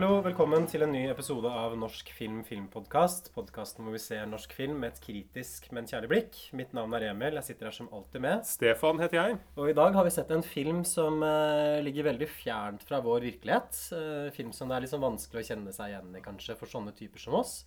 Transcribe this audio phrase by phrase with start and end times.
[0.00, 3.26] Hallo, velkommen til en ny episode av Norsk film filmpodkast.
[3.34, 6.38] Podkasten hvor vi ser norsk film med et kritisk, men kjærlig blikk.
[6.56, 7.36] Mitt navn er Emil.
[7.36, 8.46] Jeg sitter her som alltid med.
[8.48, 9.36] Stefan heter jeg.
[9.60, 13.26] Og i dag har vi sett en film som uh, ligger veldig fjernt fra vår
[13.26, 13.82] virkelighet.
[13.92, 16.72] Uh, film som det er litt sånn vanskelig å kjenne seg igjen i, kanskje, for
[16.72, 17.58] sånne typer som oss.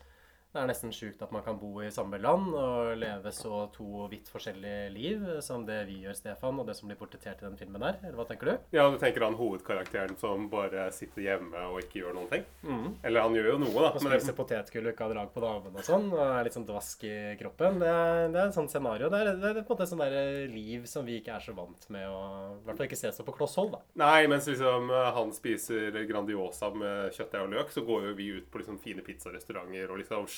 [0.54, 4.06] Det er nesten sjukt at man kan bo i samme land og leve så to
[4.12, 7.58] vidt forskjellige liv som det vi gjør, Stefan, og det som blir portrettert i den
[7.58, 7.98] filmen der.
[8.04, 8.68] Eller hva tenker du?
[8.78, 12.46] Ja, Du tenker han hovedkarakteren som bare sitter hjemme og ikke gjør noen ting?
[12.62, 12.92] Mm.
[13.02, 13.90] Eller han gjør jo noe, da.
[13.96, 16.06] Og spiser det, potetgull og ikke har drag på damene og sånn.
[16.14, 17.82] Og er litt sånn dvask i kroppen.
[17.82, 19.10] Det er, det er et sånt scenario.
[19.10, 21.48] Det er, det er på en måte et sånt der liv som vi ikke er
[21.48, 22.22] så vant med å
[22.60, 23.82] I hvert fall ikke se så på kloss hold, da.
[24.04, 28.30] nei, mens liksom eh, han spiser Grandiosa med kjøttdeig og løk, så går jo vi
[28.38, 30.30] ut på liksom fine pizzarestauranter og liksom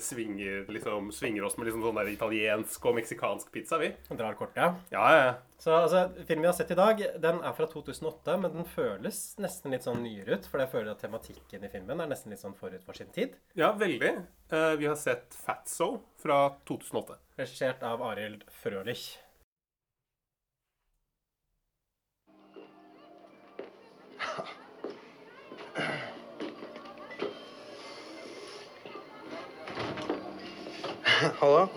[0.00, 3.92] svinger, liksom, svinger oss med liksom sånn der italiensk og meksikansk pizza, vi.
[4.10, 4.58] Drar kortet.
[4.90, 5.24] Ja, ja.
[5.26, 5.32] ja.
[5.62, 9.18] Så altså, filmen vi har sett i dag, den er fra 2008, men den føles
[9.38, 10.48] nesten litt sånn nyere ut.
[10.50, 13.30] For jeg føler at tematikken i filmen er nesten litt sånn forut for sin tid.
[13.58, 14.12] Ja, veldig.
[14.50, 17.14] Uh, vi har sett Fatso fra 2008.
[17.38, 19.04] Regissert av Arild Frølich.
[31.40, 31.68] Hallo?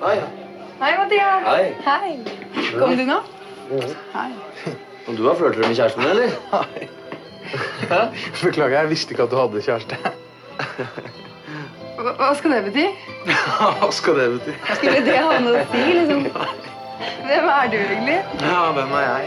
[0.00, 0.22] Hei.
[0.80, 1.42] Hei, Mathias.
[1.44, 1.76] Hei.
[1.84, 2.18] Hei.
[2.78, 3.18] Kom du nå?
[4.14, 4.30] Hei.
[5.08, 6.30] Og du har flørter med kjæresten din, eller?
[6.52, 6.88] Nei.
[8.42, 9.94] Beklager, jeg visste ikke at du hadde kjæreste.
[11.98, 12.86] Hva, hva skal det bety?
[13.80, 14.52] Hva skal det bety?
[14.74, 16.20] Skulle det ha noe å si, liksom?
[17.28, 18.18] Hvem er du egentlig?
[18.42, 19.26] Ja, hvem er jeg?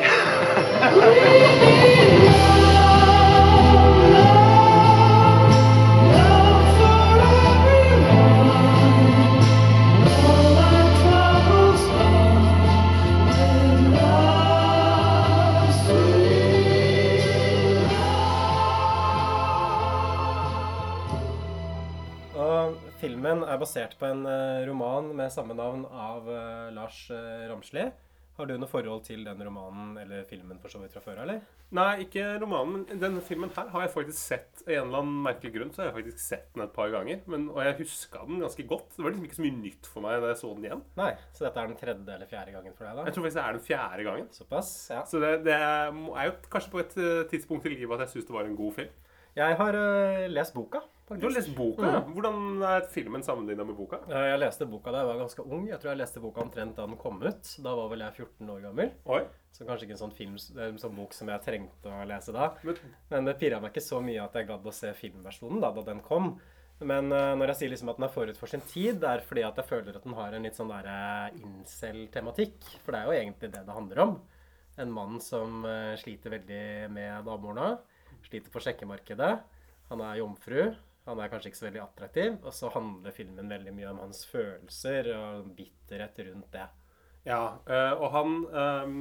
[23.51, 27.89] Er basert på en eh, roman med samme navn av eh, Lars uh, Ramsli.
[28.38, 31.41] Har du noe forhold til den romanen eller filmen for så vidt fra før, eller?
[31.75, 35.19] Nei, ikke romanen, men denne filmen her har jeg faktisk sett av en eller annen
[35.28, 35.73] merkelig grunn.
[35.75, 38.66] Så har jeg faktisk sett den et par ganger, men, og jeg huska den ganske
[38.72, 38.95] godt.
[38.95, 40.83] Det var liksom ikke så mye nytt for meg da jeg så den igjen.
[40.97, 43.06] Nei, så dette er den tredje eller fjerde gangen for deg, da?
[43.07, 44.33] Jeg tror faktisk det er den fjerde gangen.
[44.39, 45.06] Såpass, ja.
[45.12, 48.31] Så det, det er jo kanskje på et eh, tidspunkt i livet at jeg syns
[48.31, 49.00] det var en god film.
[49.38, 51.22] Jeg har uh, lest boka, faktisk.
[51.22, 51.88] Du har lest boka?
[51.88, 52.00] ja.
[52.12, 54.02] Hvordan er filmen sammenligna med boka?
[54.09, 55.68] Eh, Jeg leste boka da jeg var ganske ung.
[55.69, 57.52] Jeg tror jeg leste boka omtrent da den kom ut.
[57.64, 58.92] Da var vel jeg 14 år gammel.
[59.08, 59.22] Oi.
[59.56, 60.36] Så kanskje ikke en sånn, film,
[60.68, 62.50] en sånn bok som jeg trengte å lese da.
[62.68, 62.81] Men,
[63.12, 65.86] Men det pirra meg ikke så mye at jeg gadd å se filmversjonen da, da
[65.92, 66.34] den kom.
[66.81, 69.24] Men uh, når jeg sier liksom at den er forut for sin tid, det er
[69.28, 72.58] fordi at jeg føler at den har en litt sånn der uh, incel-tematikk.
[72.84, 74.16] For det er jo egentlig det det handler om.
[74.81, 76.63] En mann som uh, sliter veldig
[76.96, 77.68] med damehorna.
[78.26, 79.34] Sliter på sjekkemarkedet.
[79.90, 80.62] Han er jomfru.
[81.09, 82.38] Han er kanskje ikke så veldig attraktiv.
[82.46, 86.68] Og så handler filmen veldig mye om hans følelser og bitterhet rundt det.
[87.26, 88.94] ja, eh, og han eh,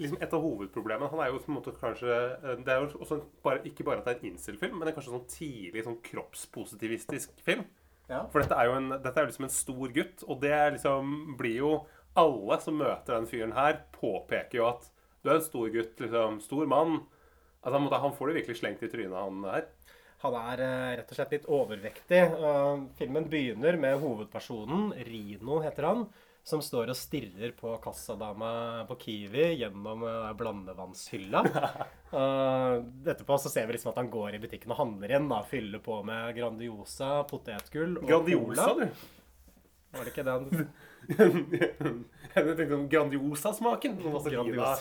[0.00, 3.00] liksom Et av hovedproblemene Han er jo på en måte kanskje eh, Det er jo
[3.02, 5.84] også bare, ikke bare at det er en incel-film, men det er kanskje sånn tidlig
[5.86, 7.66] sånn kroppspositivistisk film.
[8.10, 8.24] Ja.
[8.30, 11.58] For dette er jo en, dette er liksom en stor gutt, og det liksom blir
[11.60, 11.72] jo
[12.18, 14.88] Alle som møter den fyren her, påpeker jo at
[15.22, 16.40] du er en stor gutt, liksom.
[16.42, 17.02] Stor mann.
[17.60, 19.68] Altså, han, får det virkelig slengt i trynet, han her.
[20.22, 22.24] Han er eh, rett og slett litt overvektig.
[22.98, 26.02] filmen begynner med hovedpersonen, Rino heter han,
[26.44, 28.50] som står og stirrer på kassadama
[28.88, 31.44] på Kiwi gjennom eh, blandevannshylla.
[33.12, 35.28] Etterpå så ser vi liksom at han går i butikken og handler igjen.
[35.32, 38.88] da, Fyller på med Grandiosa, potetgull og Grandiosa, cola.
[38.88, 39.10] du.
[39.90, 40.72] Var det ikke det han
[42.30, 43.96] Jeg tenkte om Grandiosa-smaken.
[43.98, 44.76] Grandiosa.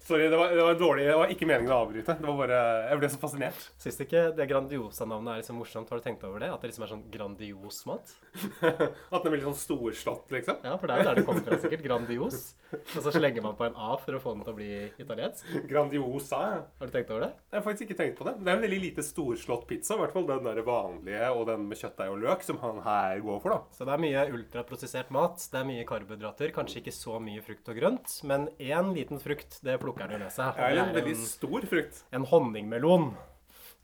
[0.00, 1.04] Sorry, det var, det var dårlig.
[1.10, 2.14] Det var ikke meningen å avbryte.
[2.16, 3.66] Det var bare, Jeg ble så fascinert.
[3.82, 5.90] Syns du ikke det Grandiosa-navnet er liksom morsomt?
[5.92, 6.48] Har du tenkt over det?
[6.54, 8.14] At det liksom er sånn grandios mat?
[8.64, 10.62] At den er litt sånn storslått, liksom.
[10.64, 11.84] Ja, for det er jo der det kommer fra, sikkert.
[11.84, 12.40] Grandios.
[12.72, 14.70] Og så slenger man på en A for å få den til å bli
[15.02, 15.52] italiensk.
[15.68, 16.40] Grandiosa.
[16.54, 16.64] ja.
[16.80, 17.30] Har du tenkt over det?
[17.52, 18.36] Jeg har faktisk ikke tenkt på det.
[18.40, 19.98] Det er en veldig lite storslått pizza.
[19.98, 23.20] I hvert fall den der vanlige og den med kjøttdeig og løk som han her
[23.26, 23.76] går for, da.
[23.76, 25.44] Så det er mye ultraprosessert mat.
[25.52, 26.52] Det er mye karbohydrater.
[26.54, 30.20] Kanskje ikke så mye frukt og grønt, men én liten frukt, det plukker han jo
[30.24, 30.56] med seg.
[30.56, 32.04] Det en er veldig stor frukt.
[32.12, 33.10] en honningmelon.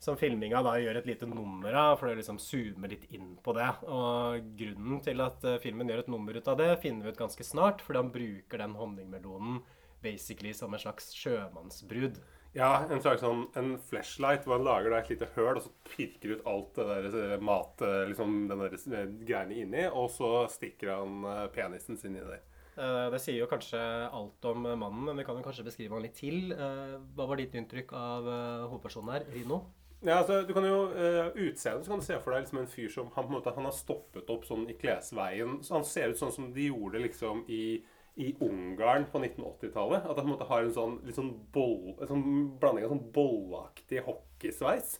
[0.03, 3.53] Som filminga da gjør et lite nummer av, for det liksom zoomer litt inn på
[3.55, 3.69] det.
[3.87, 7.21] Og grunnen til at eh, filmen gjør et nummer ut av det, finner vi ut
[7.21, 7.79] ganske snart.
[7.85, 9.61] Fordi han bruker den honningmelonen
[10.03, 12.19] basically som en slags sjømannsbrud.
[12.53, 15.71] Ja, en slags sånn en flashlight hvor han lager da et lite høl, og så
[15.89, 20.11] pirker ut alt det der eh, mat, eh, liksom den der eh, greiene inni, og
[20.13, 22.43] så stikker han penisen sin i der.
[22.77, 26.05] Eh, Det sier jo kanskje alt om mannen, men vi kan jo kanskje beskrive han
[26.05, 26.53] litt til.
[26.53, 28.29] Hva var ditt inntrykk av
[28.69, 29.25] hovedpersonen her?
[29.33, 29.63] Rino?
[30.03, 32.89] Ja, altså, du kan jo uh, Utseendet kan du se for deg liksom en fyr
[32.91, 35.61] som han, på en måte, han har stoppet opp sånn i klesveien.
[35.63, 37.79] Så han ser ut sånn som de gjorde liksom i,
[38.15, 40.05] i Ungarn på 1980-tallet.
[40.09, 42.25] At han har en sånn, litt sånn boll, en sånn
[42.61, 44.97] blanding av sånn bollaktig hockeysveis.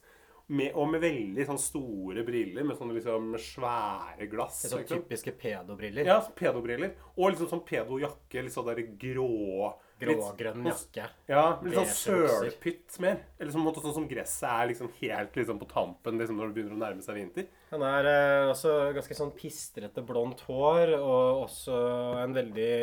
[0.54, 4.66] Med, og med veldig sånn store briller med sånne liksom svære glass.
[4.68, 6.10] Sånn typiske pedobriller.
[6.10, 6.98] Ja, pedobriller.
[7.16, 8.44] Og liksom sånn pedojakke.
[8.44, 9.72] Litt sånn der grå
[10.02, 11.06] Grågrønn jakke.
[11.30, 11.92] ja, litt sånn
[12.28, 13.22] sølpytt mer.
[13.38, 16.76] Eller sånn, sånn som gresset er liksom helt liksom på tampen liksom når det begynner
[16.78, 17.48] å nærme seg vinter.
[17.72, 21.78] Han er eh, også ganske sånn pistrete blondt hår, og også
[22.24, 22.74] en veldig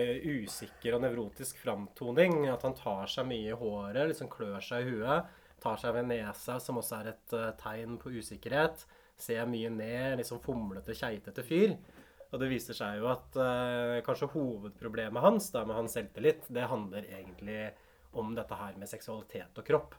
[0.40, 2.46] usikker og nevrotisk framtoning.
[2.50, 5.36] At han tar seg mye i håret, liksom klør seg i huet.
[5.60, 8.86] Tar seg ved nesa, som også er et uh, tegn på usikkerhet.
[9.20, 11.74] Ser mye ned, liksom fomlete, keitete fyr.
[12.30, 16.68] Og det viser seg jo at eh, kanskje hovedproblemet hans da med hans selvtillit, det
[16.70, 17.72] handler egentlig
[18.18, 19.96] om dette her med seksualitet og kropp.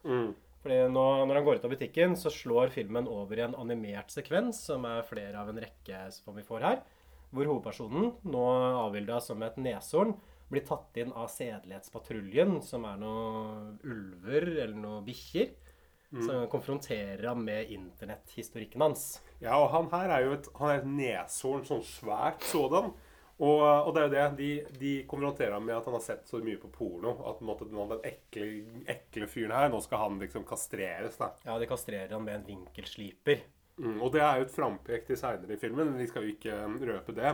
[0.62, 4.12] Fordi nå, Når han går ut av butikken, så slår filmen over i en animert
[4.14, 6.84] sekvens, som er flere av en rekke som vi får her,
[7.32, 8.44] hvor hovedpersonen, nå
[8.84, 10.14] avbilda som et neshorn,
[10.52, 15.54] blir tatt inn av Sedelighetspatruljen, som er noen ulver eller noen bikkjer,
[16.12, 19.22] som konfronterer ham med internetthistorikken hans.
[19.40, 22.92] Ja, og han her er jo et, han er et neshorn, sånn svært sådan.
[23.42, 26.28] Og, og det er jo det, de, de konfronterer ham med at han har sett
[26.30, 27.16] så mye på porno.
[27.32, 28.50] At nå, den ekle,
[28.92, 31.18] ekle fyren her, nå skal han liksom kastreres.
[31.18, 31.32] da.
[31.48, 33.42] Ja, De kastrerer ham med en vinkelsliper.
[33.82, 36.36] Mm, og det er jo et frampek til seinere i filmen, men vi skal jo
[36.36, 36.60] ikke
[36.92, 37.34] røpe det.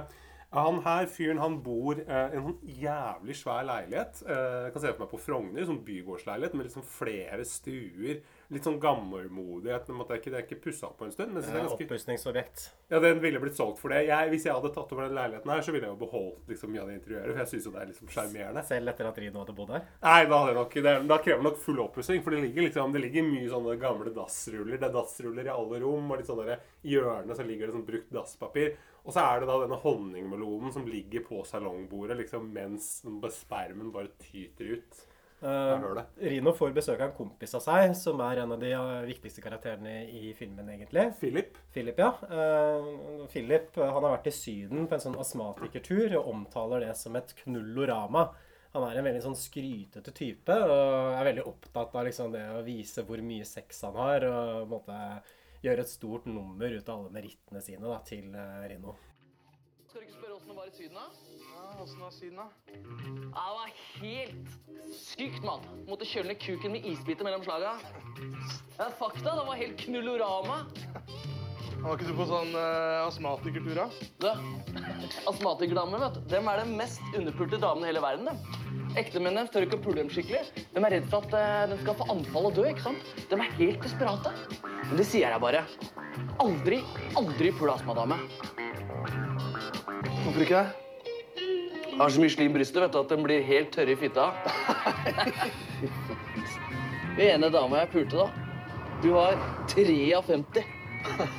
[0.56, 4.22] Han her fyren han bor eh, i en sånn jævlig svær leilighet.
[4.24, 8.22] Eh, jeg kan se for meg på Frogner, sånn bygårdsleilighet med liksom flere stuer.
[8.56, 9.90] Litt sånn gammelmodighet.
[9.90, 11.34] på Det er ikke, det er ikke pussa opp på en stund.
[11.34, 11.84] Men det er Eh, ganske...
[11.84, 12.64] Oppussingsobjekt.
[12.88, 14.06] Ja, den ville blitt solgt for det.
[14.08, 16.72] Jeg, hvis jeg hadde tatt over den leiligheten her, så ville jeg jo beholdt liksom
[16.72, 17.34] mye av det interiøret.
[17.34, 18.64] For jeg syns jo det er liksom sjarmerende.
[18.72, 19.88] Selv etter at Rino hadde bodd her.
[20.08, 22.24] Nei, da, hadde nok, det, da krever det nok full oppussing.
[22.24, 24.80] For det ligger liksom, det ligger mye sånne gamle dassruller.
[24.80, 26.08] Det er dassruller i alle rom.
[26.08, 28.78] Og litt sånne hjørnet så ligger det sånn brukt dasspapir.
[29.08, 32.98] Og så er det da denne honningmelonen som ligger på salongbordet liksom, mens
[33.38, 35.06] spermen bare tyter ut.
[35.38, 36.02] Uh.
[36.18, 38.72] Rino får besøk av en kompis av seg, som er en av de
[39.06, 41.06] viktigste karakterene i filmen, egentlig.
[41.22, 41.60] Philip.
[41.76, 42.10] Philip, ja.
[42.26, 47.16] Uh, Philip han har vært i Syden på en sånn astmatikertur og omtaler det som
[47.20, 48.28] et knullorama.
[48.74, 52.66] Han er en veldig sånn skrytete type og er veldig opptatt av liksom det å
[52.66, 55.00] vise hvor mye sex han har, og på en måte
[55.64, 58.96] gjøre et stort nummer ut av alle merittene sine da, til eh, Rino.
[59.88, 61.06] Skal du ikke spørre åssen det var i Syden, da?
[61.48, 62.48] Ja, Åssen var Syden, da?
[62.68, 63.72] Ja, det var
[64.02, 65.66] helt sykt, mann.
[65.88, 67.78] Måtte kjøle ned kuken med isbiter mellom slaga.
[68.78, 69.34] Ja, fakta.
[69.40, 70.60] Det var helt knullorama.
[71.78, 73.88] Var ikke du på sånn uh, astmatikertur, da?
[74.22, 74.30] Du,
[75.32, 76.24] astmatikerdamer, vet du.
[76.36, 78.67] Dem er de mest underpulte damene i hele verden, dem.
[78.98, 80.42] Ektemennene tør ikke å pule dem skikkelig.
[80.74, 83.12] De er redd for at eh, de skal få anfall og dø, ikke sant?
[83.30, 84.34] De er helt desperate.
[84.88, 85.64] Men det sier jeg bare.
[86.42, 86.82] Aldri,
[87.20, 88.18] aldri pul astmadame.
[90.24, 90.68] Hvorfor ikke det?
[91.98, 94.32] Har så mye slim i brystet vet du, at den blir helt tørre i fitta.
[97.18, 98.28] Den ene dama jeg pulte, da,
[99.02, 99.40] du var
[99.74, 100.66] 53.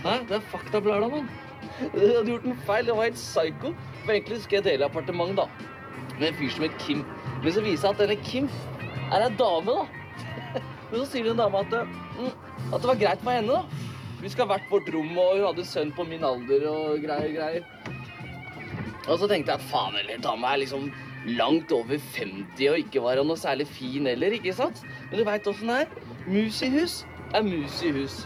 [0.03, 0.15] Hæ?
[0.29, 1.29] Det er fakta på lørdag, mann.
[1.93, 2.87] Du hadde gjort en feil.
[2.87, 3.73] Det var helt psycho.
[4.05, 5.47] For egentlig skulle jeg dele appartement da,
[6.19, 7.05] med en fyr som het Kim.
[7.43, 8.49] Men så viser det at denne Kim
[9.09, 9.85] er ei dame, da.
[10.91, 11.77] Men så sier den dama at,
[12.19, 12.33] mm,
[12.73, 13.85] at det var greit for henne, da.
[14.19, 17.31] Vi skal ha hvert vårt rom, og hun hadde sønn på min alder og greier,
[17.37, 17.69] greier.
[19.09, 20.89] Og så tenkte jeg faen heller, dama er liksom
[21.39, 24.83] langt over 50 og ikke var noe særlig fin heller, ikke sant?
[25.09, 25.95] Men du veit åssen det er.
[26.29, 27.01] Mus i hus
[27.37, 28.21] er mus i hus.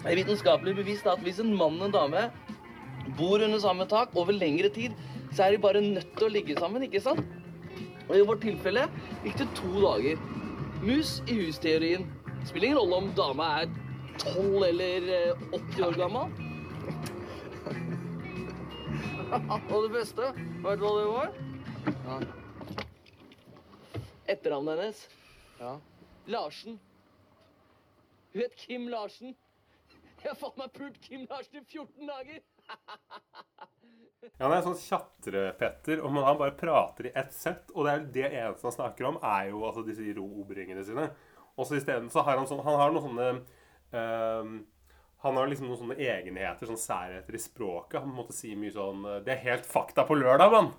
[0.00, 2.26] Det er vitenskapelig bevist at hvis en mann og en dame
[3.18, 4.96] bor under samme tak over lengre tid,
[5.32, 7.22] så er de bare nødt til å ligge sammen, ikke sant?
[8.10, 8.88] Og i vårt tilfelle
[9.22, 10.18] gikk det to dager.
[10.82, 12.08] Mus i hus-teorien.
[12.48, 13.68] Spiller ingen rolle om dama er
[14.18, 16.26] 12 eller eh, 80 år gammel.
[19.70, 20.32] Og det beste,
[20.64, 21.30] vet du hva det var?
[24.34, 25.04] Etternavnet hennes.
[25.60, 25.76] Ja.
[26.34, 26.80] Larsen.
[28.32, 29.36] Hun het Kim Larsen.
[30.20, 32.42] Jeg har fått meg pult Kim Larsen i 14 dager.
[34.20, 37.70] Ja, han er sånn tjatrepetter, og han bare prater i ett sett.
[37.72, 41.06] Og det er det eneste han snakker om, er jo altså disse erobringene sine.
[41.56, 43.24] Og så isteden så har han sånn Han har noen sånne
[43.92, 44.52] um,
[45.24, 48.00] Han har liksom noen sånne egenheter, sånn særheter i språket.
[48.00, 50.70] Han måtte si mye sånn Det er helt fakta på lørdag, mann!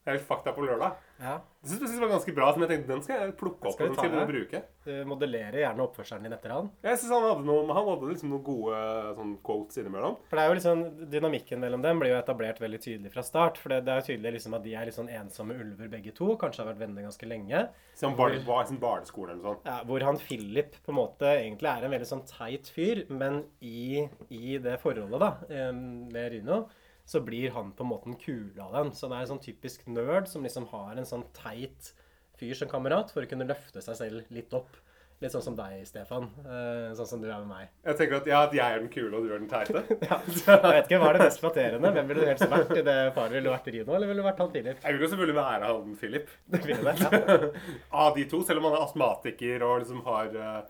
[0.00, 0.98] Det er helt fakta på lørdag.
[1.20, 1.38] Ja.
[1.60, 3.90] Det synes jeg var ganske bra, som jeg tenkte den skal jeg plukke opp og
[3.90, 4.60] den skal jeg bruke.
[4.86, 6.70] Du modellerer gjerne oppførselen din etter han.
[6.86, 8.78] Jeg synes han hadde, noe, han hadde liksom noen gode
[9.18, 10.16] sånn quotes innimellom.
[10.30, 13.60] For det er jo liksom, Dynamikken mellom dem blir jo etablert veldig tydelig fra start.
[13.60, 16.16] For det, det er jo tydelig liksom at de er litt sånn ensomme ulver begge
[16.16, 16.32] to.
[16.40, 17.62] Kanskje har vært venner ganske lenge.
[18.00, 19.68] Var, var i sin barneskole eller sånt.
[19.68, 23.42] Ja, hvor han Philip på en måte egentlig er en veldig sånn teit fyr, men
[23.60, 26.62] i, i det forholdet da, eh, med Ryno,
[27.10, 28.92] så blir han på en måte en kule av den.
[28.94, 31.90] Så det er en sånn typisk nerd som liksom har en sånn teit
[32.38, 34.78] fyr som kamerat for å kunne løfte seg selv litt opp.
[35.20, 36.30] Litt sånn som deg, Stefan.
[36.46, 37.72] Eh, sånn som du er med meg.
[37.84, 39.82] Jeg tenker at, ja, at jeg er den kule og du er den teite.
[40.06, 40.16] Ja.
[40.22, 41.90] Jeg vet ikke, Hva er det mest flatterende?
[41.98, 43.34] Hvem ville du helst vært i det paret?
[43.34, 44.80] Ville du vært Rino, eller ville du vært han Philip?
[44.86, 46.32] Jeg vil jo selvfølgelig være han Philip.
[46.54, 47.50] Det ville det, ja.
[48.06, 50.60] Av de to, selv om han er astmatiker og liksom har eh,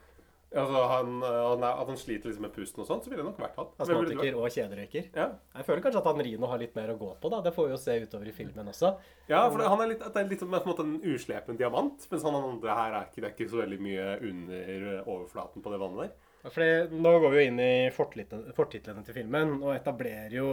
[0.51, 3.29] Altså, han, eh, han At han sliter liksom med pusten og sånt, så ville det
[3.29, 3.69] nok vært han.
[3.85, 5.11] Astmatiker og kjederøyker.
[5.15, 5.27] Ja.
[5.55, 7.43] Jeg føler kanskje at han Rino har litt mer å gå på, da.
[7.45, 8.95] Det får vi jo se utover i filmen også.
[9.31, 12.27] ja, for det, han er litt, det er litt som en, en uslepen diamant, mens
[12.27, 15.81] han andre her er ikke, det er ikke så veldig mye under overflaten på det
[15.85, 16.19] vannet der.
[16.49, 20.47] Fordi Nå går vi jo inn i fortitlene til filmen og etablerer jo,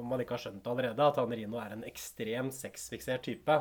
[0.00, 3.58] om man ikke har skjønt det allerede, at han Rino er en ekstremt sexfiksert type.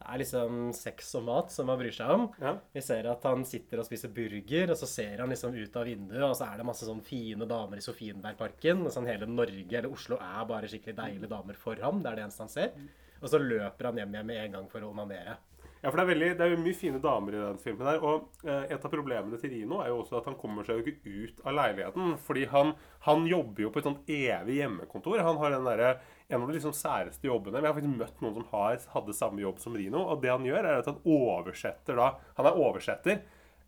[0.00, 2.22] Det er liksom sex og mat som man bryr seg om.
[2.40, 2.54] Ja.
[2.72, 5.84] Vi ser at han sitter og spiser burger, og så ser han liksom ut av
[5.84, 8.86] vinduet, og så er det masse sånn fine damer i Sofienbergparken.
[8.88, 12.00] Og sånn hele Norge eller Oslo er bare skikkelig deilige damer for ham.
[12.00, 12.74] Det er det eneste han ser.
[13.20, 15.36] Og så løper han hjem igjen med en gang for å onanere.
[15.80, 18.02] Ja, for det er, veldig, det er jo mye fine damer i den filmen her.
[18.04, 20.92] Og eh, et av problemene til Rino er jo også at han kommer seg jo
[20.92, 22.16] ikke ut av leiligheten.
[22.26, 22.74] Fordi han,
[23.06, 25.22] han jobber jo på et sånt evig hjemmekontor.
[25.24, 25.94] Han har den derre
[26.30, 27.58] en av de liksom særeste jobbene.
[27.58, 30.04] Men jeg har faktisk møtt noen som har, hadde samme jobb som Rino.
[30.12, 33.22] Og det han gjør, er at han oversetter da Han er oversetter.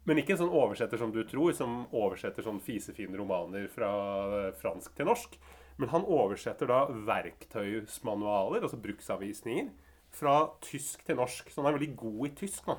[0.07, 3.91] Men ikke en sånn oversetter som du tror, som oversetter sånn fisefine romaner fra
[4.39, 5.37] eh, fransk til norsk.
[5.79, 9.71] Men han oversetter da verktøysmanualer, altså bruksanvisninger,
[10.13, 11.51] fra tysk til norsk.
[11.51, 12.79] Så han er veldig god i tysk nå.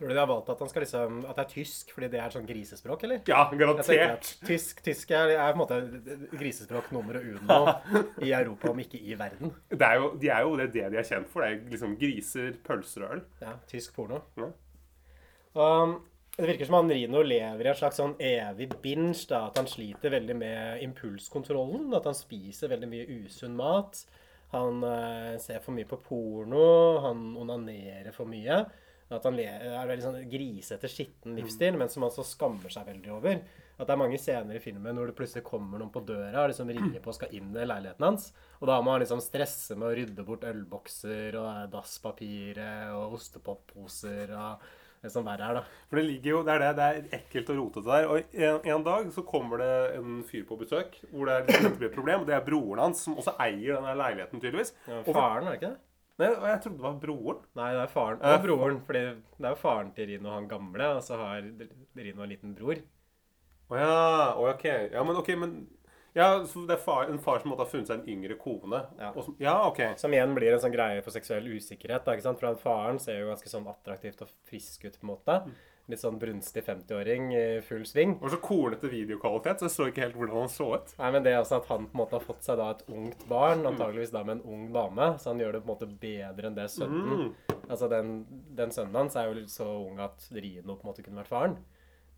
[0.00, 2.20] Tror du de har valgt at, han skal liksom, at det er tysk fordi det
[2.24, 3.18] er sånn grisespråk, eller?
[3.28, 4.30] Ja, garantert.
[4.48, 7.58] tysk, tysk er, er på en måte grisespråk nummer uno
[8.24, 9.52] i Europa, om ikke i verden.
[9.68, 11.44] Det er jo, de er jo det, det de er kjent for.
[11.44, 13.22] Det er liksom griser, pølser og øl.
[13.44, 14.22] Ja, tysk porno.
[14.40, 14.48] Ja.
[15.60, 15.94] Og
[16.38, 19.68] det virker som han Rino lever i en slags sånn evig binge, da, at han
[19.68, 24.06] sliter veldig med impulskontrollen, at han spiser veldig mye usunn mat.
[24.56, 26.70] Han eh, ser for mye på porno,
[27.04, 28.64] han onanerer for mye.
[29.10, 33.12] At han er veldig sånn grisete, skitten livsstil, men som han så skammer seg veldig
[33.16, 33.40] over.
[33.80, 36.50] At det er mange scener i filmen hvor det plutselig kommer noen på døra og
[36.52, 38.28] liksom ringer på og skal inn i leiligheten hans.
[38.60, 44.36] Og da må han liksom stresse med å rydde bort ølbokser og dasspapiret og ostepopposer
[44.36, 45.84] og det som verre er, da.
[45.88, 48.08] For det ligger jo, det er det, det er ekkelt og rotete der.
[48.12, 51.70] Og en, en dag så kommer det en fyr på besøk hvor det er dette
[51.78, 52.20] blir et problem.
[52.20, 54.74] og Det er broren hans, som også eier denne leiligheten, tydeligvis.
[54.84, 55.86] Ja, faren, er det ikke det?
[56.20, 57.42] Nei, og jeg trodde det var broren.
[57.58, 58.80] Nei, det er faren og broren.
[58.86, 59.04] For det
[59.46, 62.80] er jo faren til Rino, han gamle, og så har Rino en liten bror.
[63.70, 64.00] Å ja,
[64.34, 64.66] å, ok.
[64.92, 65.60] Ja, men ok, men
[66.12, 68.80] Ja, så det er far, en far som måtte ha funnet seg en yngre kone.
[68.98, 69.12] Ja.
[69.14, 69.78] Som, ja ok.
[70.00, 72.02] Som igjen blir en sånn greie for seksuell usikkerhet.
[72.02, 72.42] Da, ikke sant?
[72.42, 75.36] For faren ser jo ganske sånn attraktivt og frisk ut, på en måte.
[75.88, 78.12] Litt sånn brunstig 50-åring i full sving.
[78.18, 80.92] Det var så kornete videokvalitet, så jeg så ikke helt hvordan han så ut.
[81.00, 82.84] Nei, men det er også at han på en måte har fått seg da et
[82.94, 85.88] ungt barn, antageligvis da med en ung dame, så han gjør det på en måte
[86.04, 87.32] bedre enn det sønnen.
[87.70, 88.12] Altså den,
[88.58, 91.58] den sønnen hans er jo så ung at Rino på en måte kunne vært faren.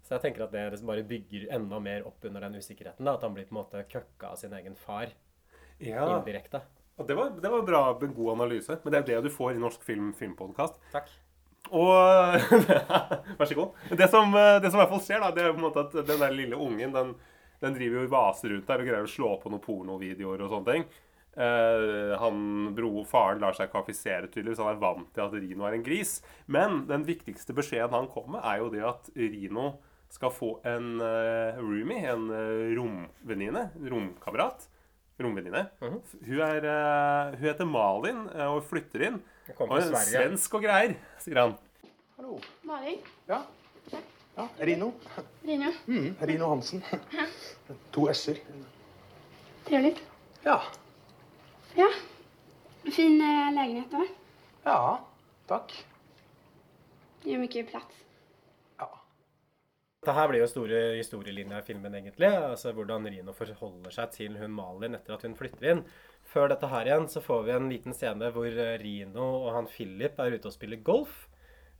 [0.02, 3.06] Så jeg tenker at det liksom bare bygger enda mer opp under den usikkerheten.
[3.06, 5.08] da, At han blir på en måte køkka av sin egen far
[5.80, 6.60] Ja, indirekte.
[6.98, 8.76] og det var, det var bra, god analyse.
[8.84, 10.76] Men det er det du får i Norsk film filmpodkast.
[11.72, 12.36] Og
[13.38, 13.78] Vær så god.
[13.96, 15.94] Det som, det som i hvert fall skjer, da, det er på en måte at
[15.96, 17.14] den der lille ungen den,
[17.62, 20.76] den driver jo vaser rundt der og greier å slå på noen pornovideoer og sånne
[20.76, 20.86] ting.
[21.32, 22.40] Uh, han,
[22.76, 24.60] bro, Faren lar seg kvalifisere, tydeligvis.
[24.60, 26.18] Han er vant til at Rino er en gris.
[26.44, 29.72] Men den viktigste beskjeden han kom med, er jo det at Rino
[30.12, 34.68] skal få en uh, roomie, en uh, romvenninne, romkamerat.
[35.22, 35.66] Romvenninne.
[35.80, 35.98] Mhm.
[36.26, 39.18] hun, er, eh, hun heter Malin eh, og flytter inn.
[39.52, 40.12] Jeg kom fra Sverige.
[40.16, 41.50] svensk og greier, sier han.
[42.16, 42.38] Hallo.
[42.64, 43.02] Maling?
[43.28, 43.42] Ja.
[43.92, 44.46] ja.
[44.64, 44.86] Rino.
[45.44, 45.72] Rino.
[45.84, 46.80] Mm, Rino Hansen.
[47.92, 48.40] To s-er.
[49.66, 50.00] Trevligt.
[50.46, 50.56] Ja.
[51.76, 51.90] Ja.
[52.96, 54.06] Fin eh, lägenhet då.
[54.64, 55.04] Ja.
[55.52, 55.74] Takk.
[57.22, 58.00] Det mye mycket plats.
[58.80, 58.88] Ja.
[60.00, 62.32] Dette her blir jo store historielinja i filmen, egentlig.
[62.32, 65.84] Altså Hvordan Rino forholder seg til hun Malin etter at hun flytter inn.
[66.32, 69.68] Før dette her igjen så får vi en liten scene hvor eh, Rino og han
[69.68, 71.26] Philip er ute og spiller golf.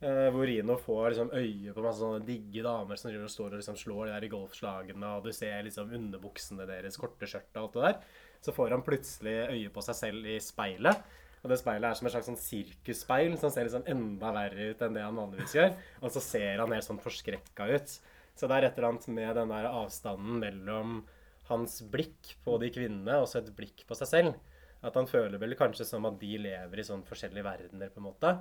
[0.03, 3.49] Eh, hvor Rino får liksom øye på masse sånne digge damer som driver og står
[3.53, 7.55] og liksom slår de der i golfslagene, og du ser liksom underbuksene deres, korte skjørt
[7.55, 8.21] og alt det der.
[8.43, 11.19] Så får han plutselig øye på seg selv i speilet.
[11.43, 14.83] Og det speilet er som et slags sånn sirkusspeil som ser liksom enda verre ut
[14.85, 15.73] enn det han vanligvis gjør.
[16.03, 17.97] Og så ser han helt sånn forskrekka ut.
[18.37, 21.01] Så det er et eller annet med den der avstanden mellom
[21.49, 24.35] hans blikk på de kvinnene også et blikk på seg selv.
[24.83, 28.07] At han føler vel kanskje som at de lever i sånn forskjellige verdener, på en
[28.09, 28.33] måte.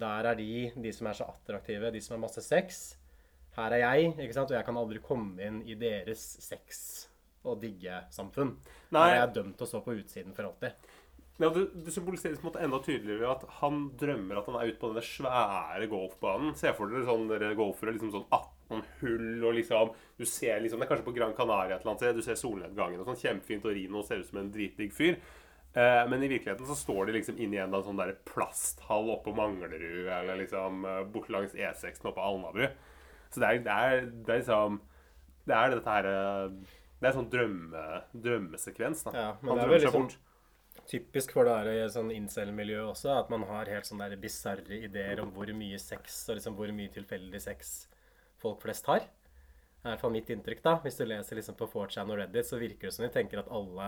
[0.00, 2.80] Der er de, de som er så attraktive, de som har masse sex.
[3.56, 4.52] Her er jeg, ikke sant?
[4.52, 7.08] og jeg kan aldri komme inn i deres sex-
[7.40, 8.54] og digge-samfunn.
[8.92, 10.89] Her er jeg dømt til å stå på utsiden for alltid.
[11.40, 14.58] Ja, det, det symboliseres på en måte enda tydeligere ved at han drømmer at han
[14.60, 16.54] er ute på denne svære golfbanen.
[16.58, 19.88] Se for dere sånn dere golfere, liksom sånn 18 hull og liksom
[20.20, 22.18] Du ser liksom Det er kanskje på Gran Canaria et eller annet sted.
[22.20, 23.18] Du ser solnedgangen og sånn.
[23.22, 23.64] Kjempefint.
[23.64, 25.16] Og Rino ser ut som en dritdigg fyr.
[25.72, 29.36] Eh, men i virkeligheten så står de liksom inni en sånn der plasthall oppe på
[29.38, 32.66] Manglerud eller liksom borte bort langs E6 oppe på Alnabru.
[33.30, 34.80] Så det er, det er, det er liksom
[35.46, 39.06] Det er dette her eh, Det er sånn drømme, drømmesekvens.
[39.06, 39.12] da.
[39.14, 40.16] Ja, men han det er drømmer seg bort.
[40.18, 40.26] bort.
[40.90, 45.22] Typisk for det her i sånn incel-miljø også, at man har helt sånne bisarre ideer
[45.22, 47.74] om hvor mye sex og liksom hvor mye tilfeldig sex
[48.42, 49.06] folk flest har.
[49.80, 50.62] Er i hvert fall mitt inntrykk.
[50.62, 50.74] da.
[50.84, 53.48] Hvis du leser liksom på 4chan og Reddit, så virker det som de tenker at
[53.48, 53.86] alle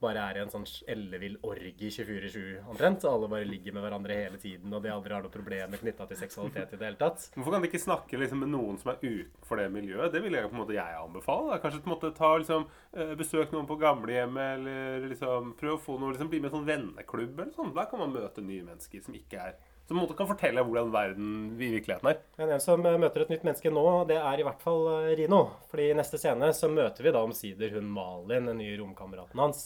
[0.00, 3.00] bare er i en sånn ellevill orgi 24-7 omtrent.
[3.00, 6.06] Så alle bare ligger med hverandre hele tiden, og de aldri har noe problemer knytta
[6.08, 7.26] til seksualitet i det hele tatt.
[7.36, 10.12] Hvorfor kan de ikke snakke liksom, med noen som er utenfor det miljøet?
[10.12, 11.54] Det ville jeg på en måte jeg anbefale.
[11.54, 11.60] Da.
[11.64, 15.82] Kanskje på en måte ta liksom, eh, Besøk noen på gamlehjemmet, eller liksom, prøv å
[15.88, 17.40] få noe, liksom, bli med i en sånn venneklubb.
[17.40, 17.74] eller sånn.
[17.76, 19.56] Da kan man møte nye mennesker som ikke er
[19.90, 22.18] Som på en måte kan fortelle hvordan verden i virkeligheten er.
[22.38, 25.08] Men en som eh, møter et nytt menneske nå, det er i hvert fall eh,
[25.18, 25.40] Rino.
[25.66, 29.64] Fordi i neste scene så møter vi da omsider hun Malin, den nye romkameraten hans.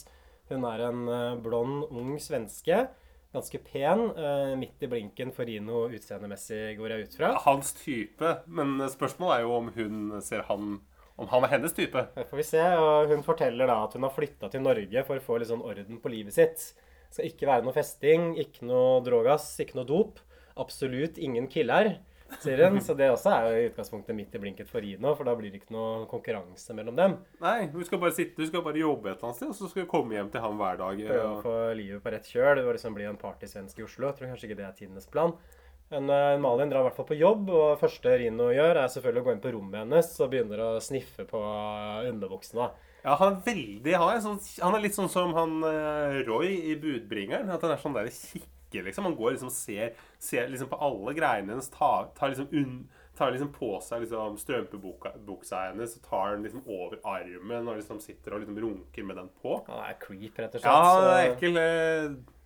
[0.48, 2.78] Hun er en eh, blond, ung svenske.
[3.36, 4.06] Ganske pen.
[4.62, 7.34] Midt i blinken for Rino utseendemessig, går jeg ut fra.
[7.44, 8.32] Hans type.
[8.48, 10.78] Men spørsmålet er jo om hun ser han
[11.20, 12.06] Om han er hennes type.
[12.16, 12.64] Det får vi se.
[12.80, 15.68] og Hun forteller da at hun har flytta til Norge for å få litt sånn
[15.68, 16.70] orden på livet sitt.
[17.14, 20.16] Det skal ikke være noe festing, ikke noe drogas, ikke noe dop.
[20.58, 21.92] Absolutt ingen killer,
[22.42, 22.80] sier hun.
[22.82, 25.52] Så det også er jo i utgangspunktet midt i blinket for Rino, for da blir
[25.54, 27.14] det ikke noe konkurranse mellom dem.
[27.44, 29.70] Nei, hun skal bare sitte, hun skal bare jobbe et eller annet sted, og så
[29.70, 31.02] skal hun komme hjem til ham hver dag.
[31.12, 34.08] Prøve å få livet på rett kjøl var liksom bli en partysvensk i Oslo.
[34.10, 35.36] Jeg tror kanskje ikke det er tidenes plan.
[35.94, 38.90] Men uh, Malin drar i hvert fall på jobb, og det første Rino gjør, er
[38.90, 41.44] selvfølgelig å gå inn på rommet hennes og begynner å sniffe på
[42.10, 42.72] underbuksene.
[43.04, 46.50] Ja, han er veldig Han er, sånn, han er litt sånn som han eh, Roy
[46.72, 47.52] i Budbringeren.
[47.52, 49.08] At han er sånn der kikker, liksom.
[49.10, 51.68] Han går liksom og ser, ser liksom på alle greiene hennes.
[51.74, 56.64] Tar, tar liksom unn tar liksom på seg liksom strømpebuksa hennes og tar den liksom
[56.66, 59.60] over armen og liksom sitter og liksom runker med den på.
[59.68, 60.66] Han er creep, rett og slett.
[60.66, 61.60] Ja, det er ekkel.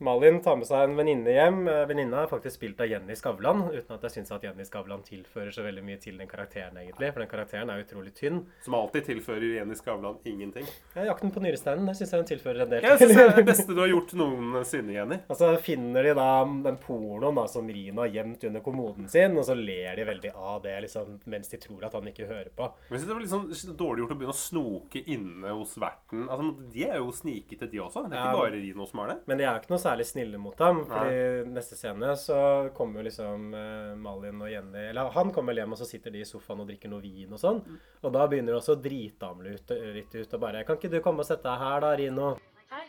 [0.00, 1.56] Malin tar med seg en venninne hjem.
[1.66, 5.00] Eh, Venninna er faktisk spilt av Jenny Skavlan, uten at jeg syns at Jenny Skavlan
[5.02, 7.08] tilfører så veldig mye til den karakteren, egentlig.
[7.16, 8.44] For den karakteren er utrolig tynn.
[8.62, 10.68] Som alltid tilfører Jenny Skavlan ingenting.
[10.94, 12.82] Ja, 'Jakten på nyresteinen' der syns jeg hun tilfører en del.
[12.86, 15.18] Jeg synes det er det beste du har gjort noensinne, Jenny.
[15.28, 16.28] Og så finner de da
[16.68, 20.32] den pornoen da, som Rino har gjemt under kommoden sin, og så ler de veldig
[20.36, 22.70] av det liksom, mens de tror at han ikke hører på.
[22.90, 26.28] Men det var litt sånn dårlig gjort å begynne å snoke inne hos verten.
[26.30, 28.06] Altså, De er jo snikete, de også.
[28.08, 28.32] Det er Ja.
[28.38, 29.18] bare Rino som er det.
[29.26, 30.84] Men de er ikke noe særlig snille mot ham.
[30.88, 32.40] fordi neste scene så
[32.76, 36.14] kommer jo liksom uh, Malin og Jenny Eller han kommer vel hjem, og så sitter
[36.14, 37.62] de i sofaen og drikker noe vin og sånn.
[38.02, 40.92] Og da begynner det også å drite ham litt, litt ut og bare 'Kan ikke
[40.92, 42.36] du komme og sette deg her, da, Rino?'
[42.70, 42.86] Hei.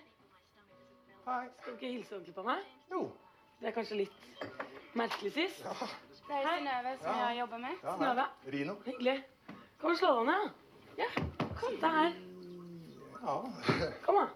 [1.25, 1.47] Hei.
[1.62, 2.63] Skal du ikke hilse ordentlig på meg?
[2.91, 3.01] Jo.
[3.59, 4.21] Det er kanskje litt
[4.95, 5.65] merkelig sist.
[5.65, 5.73] Ja.
[6.29, 7.29] Det er Synnøve som ja.
[7.29, 7.75] jeg jobber med.
[7.83, 8.25] Ja, Snøve.
[8.53, 8.73] Rino.
[8.85, 9.17] Hyggelig.
[9.81, 10.49] Kom og slå deg ned.
[10.99, 11.07] Ja,
[11.57, 12.17] kom deg her.
[13.23, 13.35] Ja.
[14.05, 14.27] Kom da.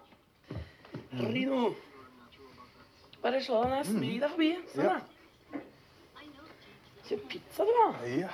[1.14, 1.68] Rino.
[3.24, 3.86] Bare slå deg ned.
[3.88, 4.50] Smyg deg forbi.
[4.74, 4.94] Sånn, Ja.
[4.98, 5.60] da.
[7.04, 7.86] Kjøp pizza, du, da.
[8.08, 8.28] ja.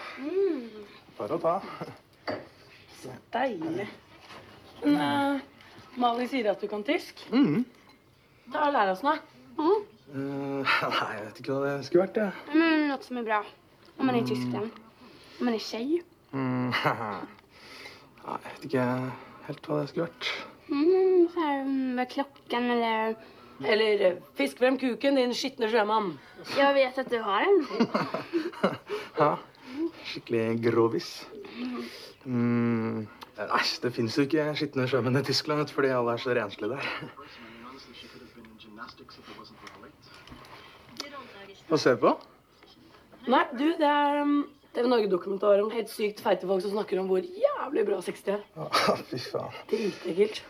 [1.18, 1.54] Bare å ta.
[3.34, 3.86] Deilig.
[4.82, 5.40] Men uh,
[6.00, 7.22] Mali sier at du kan tysk.
[7.30, 7.64] Mm.
[8.50, 9.16] Og Lær oss noe.
[9.60, 12.30] Eh, nei, jeg vet ikke hva det skulle vært, Ja.
[12.50, 13.40] Mm, noe som er bra.
[13.96, 14.78] Om man er i Tyskland.
[15.38, 16.00] Om man er skei.
[16.34, 16.70] Mm.
[18.20, 18.86] Nei, jeg vet ikke
[19.46, 20.32] helt hva det skulle vært.
[20.70, 23.14] Mm, så er det vad är eller...
[23.64, 26.14] Eller eh, fisk frem kuken, din skitne sjømann.
[26.56, 27.64] Jeg vet at du har en.
[29.20, 29.34] Ja.
[30.06, 31.08] Skikkelig grovis.
[32.24, 33.06] Mm.
[33.82, 36.88] Det fins jo ikke skitne sjømenn i Tyskland, fordi alle er så renslige der.
[41.70, 42.14] Hva ser du på?
[43.30, 44.40] Nei, du, det er um,
[44.74, 48.38] TV Norge-dokumentar om helt sykt feite folk som snakker om hvor jævlig bra sex de
[48.38, 48.44] er.
[49.12, 49.58] Fy faen.
[49.70, 50.42] Dritekkelt.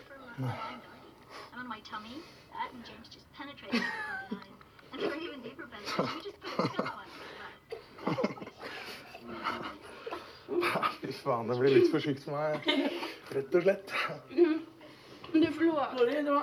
[11.01, 12.65] Fy faen, det blir litt for sykt for meg.
[13.35, 13.95] Rett og slett.
[15.33, 16.41] Du får lov.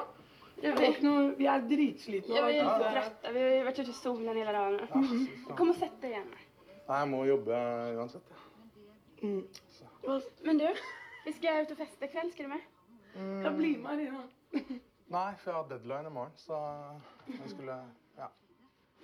[0.57, 2.33] Noe Vi er dritslitne.
[2.33, 3.33] Ja, vi er trøtte.
[3.35, 5.27] Vi har vært ute i solen hele dagen.
[5.59, 6.31] Kom og sett deg igjen.
[6.87, 7.61] Nei, jeg må jobbe
[7.99, 8.33] uansett.
[9.21, 9.43] Mm.
[10.47, 10.67] Men du,
[11.25, 12.33] vi skal ut og feste i kveld.
[12.33, 12.63] Skal du med?
[13.43, 14.21] Da bli med, Rina.
[15.13, 16.57] Nei, for jeg har deadline i morgen, så
[17.31, 17.77] jeg skulle
[18.17, 18.27] Ja.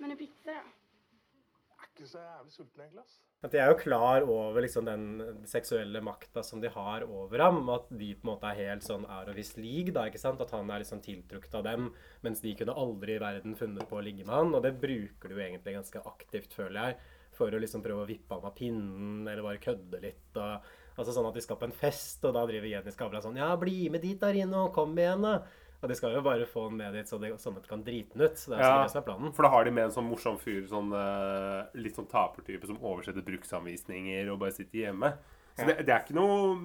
[0.00, 0.64] Men er pizza, da.
[0.64, 3.00] Jeg er ikke så jævlig sulten, egentlig.
[3.04, 3.20] ass.
[3.44, 5.02] At de er jo klar over liksom den
[5.44, 7.68] seksuelle makta som de har over ham.
[7.68, 9.92] At de på en måte er helt sånn out of his league.
[9.92, 10.40] da, ikke sant?
[10.40, 11.90] At han er liksom tiltrukket av dem.
[12.24, 14.54] Mens de kunne aldri i verden funnet på å ligge med han.
[14.54, 16.96] Og det bruker du egentlig ganske aktivt, føler jeg.
[17.36, 20.36] For å liksom prøve å vippe ham av pinnen, eller bare kødde litt.
[20.36, 20.62] og
[20.96, 23.54] altså Sånn at de skal på en fest, og da driver Jenny Skavlan sånn Ja,
[23.56, 24.70] bli med dit, da, Rino.
[24.72, 25.42] Kom igjen, da.
[25.84, 27.82] Og de skal jo bare få han med dit så det, sånn at de kan
[27.84, 28.38] drite den ut.
[28.40, 28.82] Så det er jo Ja.
[28.86, 29.34] det som er planen.
[29.36, 32.78] For da har de med en sånn morsom fyr, sånn eh, litt sånn tapertype, som
[32.80, 35.12] oversetter bruksanvisninger og bare sitter hjemme.
[35.58, 36.56] Så det, det er ikke noe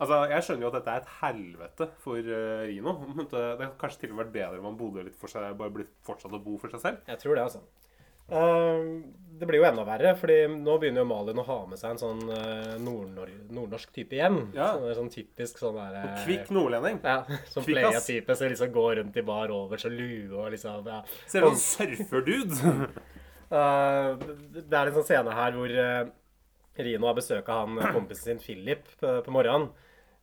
[0.00, 2.92] Altså, Jeg skjønner jo at dette er et helvete for uh, Rino.
[3.20, 5.50] Det det hadde kanskje til og med vært bedre om han bodde litt for seg,
[5.58, 7.02] bare blitt fortsatt å bo for seg selv.
[7.10, 7.60] Jeg tror det, altså.
[8.30, 8.84] Eh,
[9.40, 12.00] det blir jo enda verre, fordi nå begynner jo Malin å ha med seg en
[12.02, 12.18] sånn
[12.84, 14.38] nordnorsk nordnorsk type hjem.
[14.56, 14.72] Ja.
[14.76, 17.00] Sånn, sånn typisk sånn der eh, Kvikk nordlending.
[17.04, 21.00] Ja, sånn playa-type som liksom går rundt i bar over så lue og liksom ja.
[21.26, 22.76] Ser ut som surferdude.
[23.50, 24.10] Eh,
[24.62, 26.04] det er en sånn scene her hvor eh,
[26.78, 29.72] Rino har besøk av han eh, kompisen sin Philip på, på morgenen.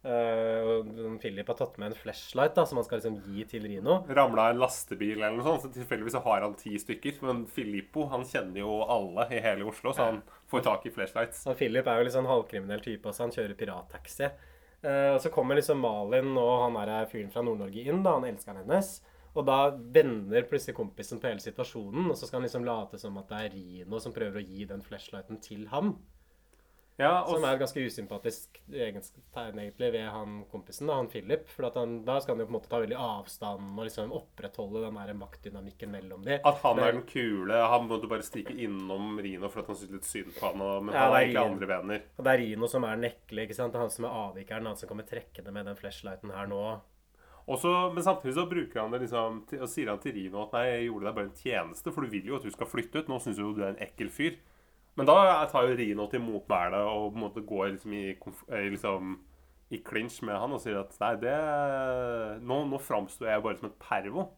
[0.05, 3.65] Eh, og Philip har tatt med en flashlight da, som han skal liksom gi til
[3.67, 3.99] Rino.
[4.07, 7.19] Ramla en lastebil eller noe sånt, så tilfeldigvis så har han ti stykker.
[7.27, 11.43] Men Filippo han kjenner jo alle i hele Oslo, så han får tak i flashlights.
[11.49, 13.25] Og Philip er jo litt sånn halvkriminell type også.
[13.25, 14.31] Han kjører pirattaxi.
[14.85, 18.27] Uh, og så kommer liksom Malin og han er fyren fra Nord-Norge inn, da, han
[18.29, 18.99] elskeren hennes.
[19.37, 23.17] Og da vender plutselig kompisen på hele situasjonen, og så skal han liksom late som
[23.21, 25.95] at det er Rino som prøver å gi den flashlighten til ham.
[26.97, 31.45] Ja, og Som er et ganske usympatisk egentegn egentlig ved han kompisen, da, han Philip.
[31.53, 34.15] For at han, da skal han jo på en måte ta veldig avstand og liksom
[34.17, 36.39] opprettholde den der maktdynamikken mellom de.
[36.41, 37.61] At han er den kule.
[37.73, 40.65] Han måtte bare stikke innom Rino for at han syntes litt synd på han.
[40.65, 42.05] Og, men Ja, han er egentlig andre venner.
[42.17, 43.75] Og det er Rino som er den ekle, ikke sant?
[43.75, 46.63] Det er han som er avvikeren, han som kommer trekkende med den flashlighten her nå.
[47.47, 50.65] Også, men samtidig så bruker han det liksom og sier han til Rino at nei,
[50.67, 53.11] jeg gjorde deg bare en tjeneste, for du vil jo at du skal flytte ut.
[53.13, 54.41] Nå syns jo du er en ekkel fyr.
[54.97, 58.05] Men da tar jo Rino til motmæle og på en måte går liksom i,
[58.49, 59.13] eh, liksom,
[59.69, 61.37] i clinch med han og sier at nei, det
[62.41, 64.29] Nå, nå framstår jeg bare som et pervo.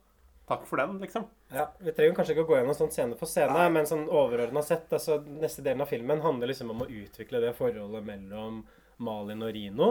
[0.49, 1.27] Takk for den, liksom.
[1.53, 4.63] Ja, Vi trenger kanskje ikke å gå gjennom sånn scene for scene, men sånn overordna
[4.65, 8.63] sett altså Neste delen av filmen handler liksom om å utvikle det forholdet mellom
[9.05, 9.89] Malin og Rino.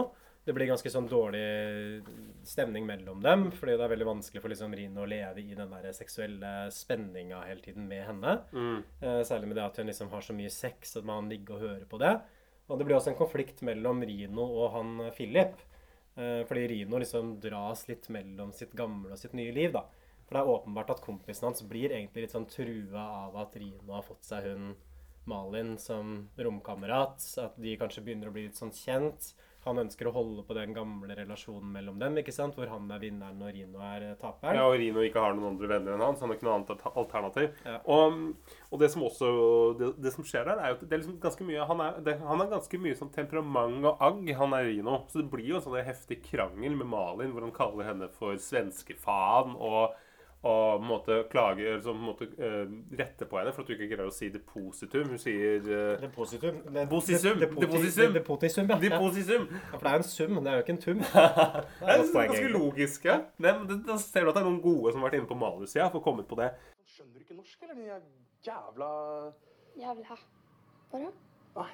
[0.49, 2.01] Det blir ganske sånn dårlig
[2.49, 5.69] stemning mellom dem, fordi det er veldig vanskelig for liksom Rino å leve i den
[5.69, 8.31] der seksuelle spenninga hele tiden med henne.
[8.97, 11.65] Eh, særlig med det at hun liksom har så mye sex at man ligger og
[11.67, 12.15] hører på det.
[12.65, 15.53] Og det blir også en konflikt mellom Rino og han Philip.
[16.17, 19.85] Eh, fordi Rino liksom dras litt mellom sitt gamle og sitt nye liv, da.
[20.25, 23.93] For det er åpenbart at kompisen hans blir egentlig litt sånn trua av at Rino
[23.93, 24.73] har fått seg hun
[25.29, 27.21] Malin som romkamerat.
[27.37, 29.35] At de kanskje begynner å bli litt sånn kjent.
[29.65, 32.55] Han ønsker å holde på den gamle relasjonen mellom dem, ikke sant?
[32.55, 34.55] hvor han er vinneren og Rino er eh, taperen.
[34.55, 36.57] Ja, og Rino ikke har noen andre venner enn han, så han har ikke noe
[36.61, 37.59] annet alternativ.
[37.67, 37.77] Ja.
[37.91, 38.19] Og,
[38.69, 39.31] og det som også
[39.79, 42.01] det, det som skjer der, er jo at det er liksom ganske mye Han, er,
[42.05, 45.01] det, han har ganske mye sånn temperament og agg, han er Rino.
[45.11, 48.39] Så det blir jo en sånn heftig krangel med Malin, hvor han kaller henne for
[48.39, 49.97] svenskefaen og
[50.41, 54.07] og måtte klage måte måtte, måte eh, rette på henne for at du ikke greier
[54.07, 55.09] å si depositum.
[55.11, 56.61] Hun sier uh, Depositum.
[56.63, 57.39] Det- depositum.
[57.41, 58.69] det- det- Deposisum.
[58.69, 58.77] Ja.
[58.79, 59.47] depositum.
[59.51, 60.99] Ja, For det er en sum, det er jo ikke en tum.
[61.09, 63.05] Det er ganske logisk.
[63.05, 63.17] Ja.
[63.37, 65.89] Men Da ser du at det er noen gode som har vært inne på manussida
[65.91, 66.53] for å komme på det.
[66.87, 67.75] Skjønner du ikke norsk, eller?
[67.75, 69.33] De jævla
[69.79, 70.17] Jævla.
[70.91, 71.11] Vadå?
[71.59, 71.69] Nei,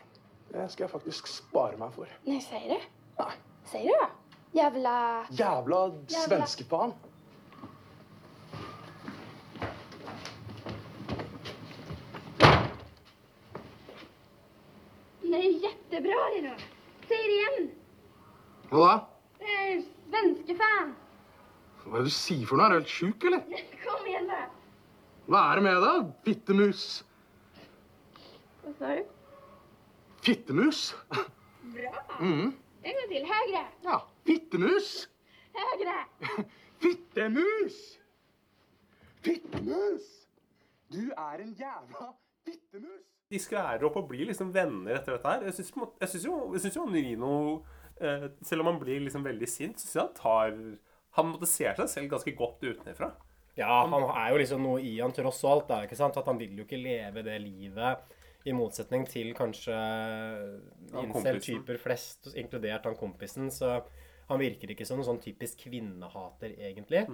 [0.52, 2.08] det skal jeg faktisk spare meg for.
[2.26, 2.90] Nei, sier du?
[3.22, 3.32] Nei.
[3.70, 4.10] Sier det da?
[4.56, 4.98] Jævla
[5.30, 6.94] Jævla- svenskefaen.
[15.36, 16.56] Nej, jättebra Rino.
[17.08, 17.72] Säg det igen.
[18.70, 18.94] Hva da?
[20.10, 20.94] Svenskefan.
[21.84, 22.70] Hva er det du sier for noe?
[22.70, 23.42] Er du helt sjuk, eller?
[23.82, 24.46] Kom igjen, da.
[25.28, 26.84] Hva er det med deg, bittemus?
[28.62, 29.10] Hva sa du?
[30.24, 30.86] Fittemus.
[31.74, 31.92] Bra.
[32.22, 32.54] Mm.
[32.86, 33.28] En gang til.
[33.34, 33.66] Høyre.
[33.90, 34.94] Ja, fittemus.
[35.60, 35.98] Høyre.
[36.86, 37.82] Fittemus!
[39.26, 40.08] Fittemus!
[40.94, 42.12] Du er en jævla
[42.46, 43.15] fittemus!
[43.36, 45.46] De skværer opp og blir liksom venner etter dette her.
[45.50, 45.72] Jeg syns,
[46.26, 47.36] jo, jeg synes jo Rino
[48.00, 50.60] eh, Selv om han blir liksom veldig sint, så syns jeg han tar
[51.20, 53.14] Han måtte ser seg selv ganske godt utenfra.
[53.56, 56.18] Ja, han er jo liksom noe i han tross alt, da, ikke sant?
[56.20, 59.76] At han vil jo ikke leve det livet, i motsetning til kanskje
[61.02, 63.48] incel-typer flest, inkludert han kompisen.
[63.54, 63.78] Så
[64.28, 67.06] han virker ikke som noen sånn typisk kvinnehater, egentlig.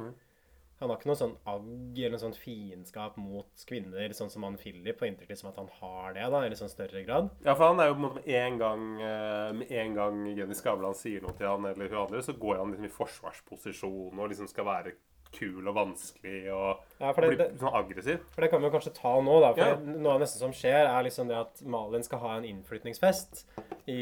[0.81, 4.57] Han har ikke noe sånn agg eller noe sånn fiendskap mot kvinner, sånn som han
[4.57, 7.29] Philip, på inntrykk som at han har det, da, i sånn større grad.
[7.45, 10.23] Ja, for han er jo på en måte med en gang eh, Med en gang
[10.33, 14.19] Jenny Skavlan sier noe til han eller hun andre, så går han liksom i forsvarsposisjon
[14.19, 14.95] og liksom skal være
[15.31, 18.23] kul og vanskelig og, Ja, det, og det- bli sånn aggressiv.
[18.33, 19.53] For det kan vi jo kanskje ta nå, da.
[19.53, 19.75] For Ja.
[19.79, 23.45] noe av det neste som skjer, er liksom det at Malin skal ha en innflytningsfest
[23.87, 24.01] i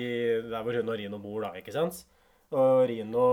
[0.50, 2.06] der hvor hun og Rino bor, da, ikke sant?
[2.50, 3.24] Og Rino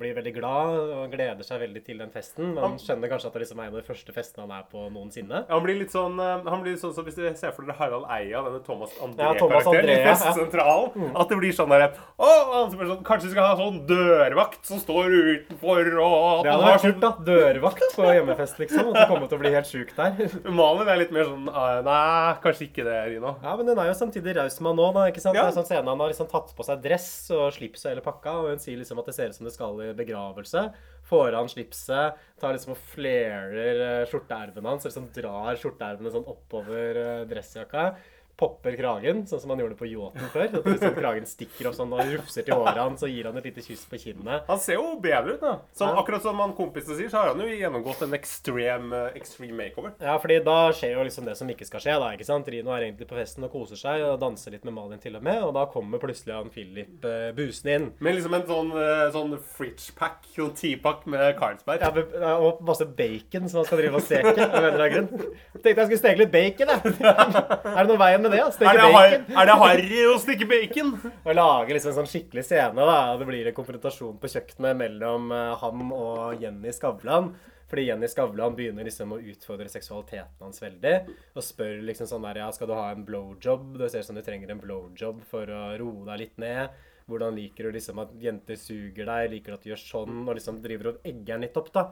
[0.00, 2.56] blir veldig glad og gleder seg veldig til den festen.
[2.56, 4.64] Men han skjønner kanskje at det liksom er en av de første festene han er
[4.72, 5.44] på noensinne.
[5.46, 7.78] Han blir litt sånn eh, Han blir litt sånn som hvis dere ser for dere
[7.78, 10.74] Harald Eia, denne Thomas André-karakteren ja, i ja.
[10.98, 11.12] Mm.
[11.14, 15.14] At det blir sånn derre er sånn, kanskje vi skal ha sånn dørvakt som står
[15.14, 17.12] utenfor, og Det hadde vært kult, da.
[17.28, 18.90] Dørvakt på hjemmefest, liksom.
[18.90, 20.18] At det kommer til å bli helt sjukt der.
[20.58, 23.36] Malin er litt mer sånn eh, Nei, kanskje ikke det, Rino.
[23.44, 25.06] Ja, men hun er jo samtidig raus med han nå, da.
[25.12, 25.38] ikke sant?
[25.38, 25.46] Ja.
[25.46, 28.04] Det er sånn scene Han har liksom tatt på seg dress og slips og hele
[28.04, 30.64] pakka, og hun sier liksom at det ser ut som det skal i begravelse.
[31.08, 36.14] Får av han slipset, tar liksom og flerer eh, skjorteermene hans, og liksom drar skjorteermene
[36.14, 37.90] sånn oppover eh, dressjakka.
[38.38, 40.48] Popper kragen, sånn som han gjorde på yachten før.
[40.52, 43.48] Så liksom kragen stikker opp sånn og rufser til håret hans og gir han et
[43.50, 44.44] lite kyss på kinnet.
[44.46, 45.54] Han ser jo bedre ut, da.
[45.74, 45.96] Så Ja.
[45.98, 49.92] Akkurat som han kompisen sier, så har han jo gjennomgått en extreme, eh, extreme makeover.
[50.00, 52.12] Ja, fordi da skjer jo liksom det som ikke skal skje, da.
[52.14, 52.46] ikke sant?
[52.46, 55.22] Rino er egentlig på festen og koser seg og danser litt med Malin til og
[55.26, 57.92] med, og da kommer plutselig han Philip uh, busende inn.
[57.98, 61.80] Med liksom en sånn, eh, sånn fridge-pack, sånn teapack med Carlsberg.
[61.80, 64.36] Ja, ja, og masse bacon som han skal drive og steke.
[64.38, 65.34] av en eller annen grunn.
[65.58, 66.94] Tenkte jeg skulle steke litt bacon, jeg.
[67.78, 68.40] Er det noe veien med det?
[68.54, 69.26] Steke Er det, bacon?
[69.34, 70.90] har, er det harry å stikke bacon?
[71.26, 72.88] Og lage liksom en sånn skikkelig scene.
[72.88, 72.96] da.
[73.20, 77.32] Det blir en konfrontasjon på kjøkkenet mellom eh, han og Jenny Skavlan.
[77.68, 80.94] Fordi Jenny Skavlan begynner liksom å utfordre seksualiteten hans veldig.
[81.36, 83.74] Og spør liksom sånn der Ja, skal du ha en blowjob?
[83.80, 86.72] Det ser ut som du trenger en blowjob for å roe deg litt ned.
[87.08, 89.30] Hvordan liker du liksom at jenter suger deg?
[89.32, 90.22] Liker du at du gjør sånn?
[90.28, 91.86] Og liksom driver og egger litt opp, da.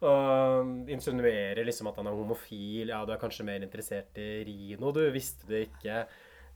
[0.00, 2.88] Og insinuerer liksom at han er homofil.
[2.88, 5.02] Ja, du er kanskje mer interessert i Rino, du.
[5.12, 6.04] Visste det ikke.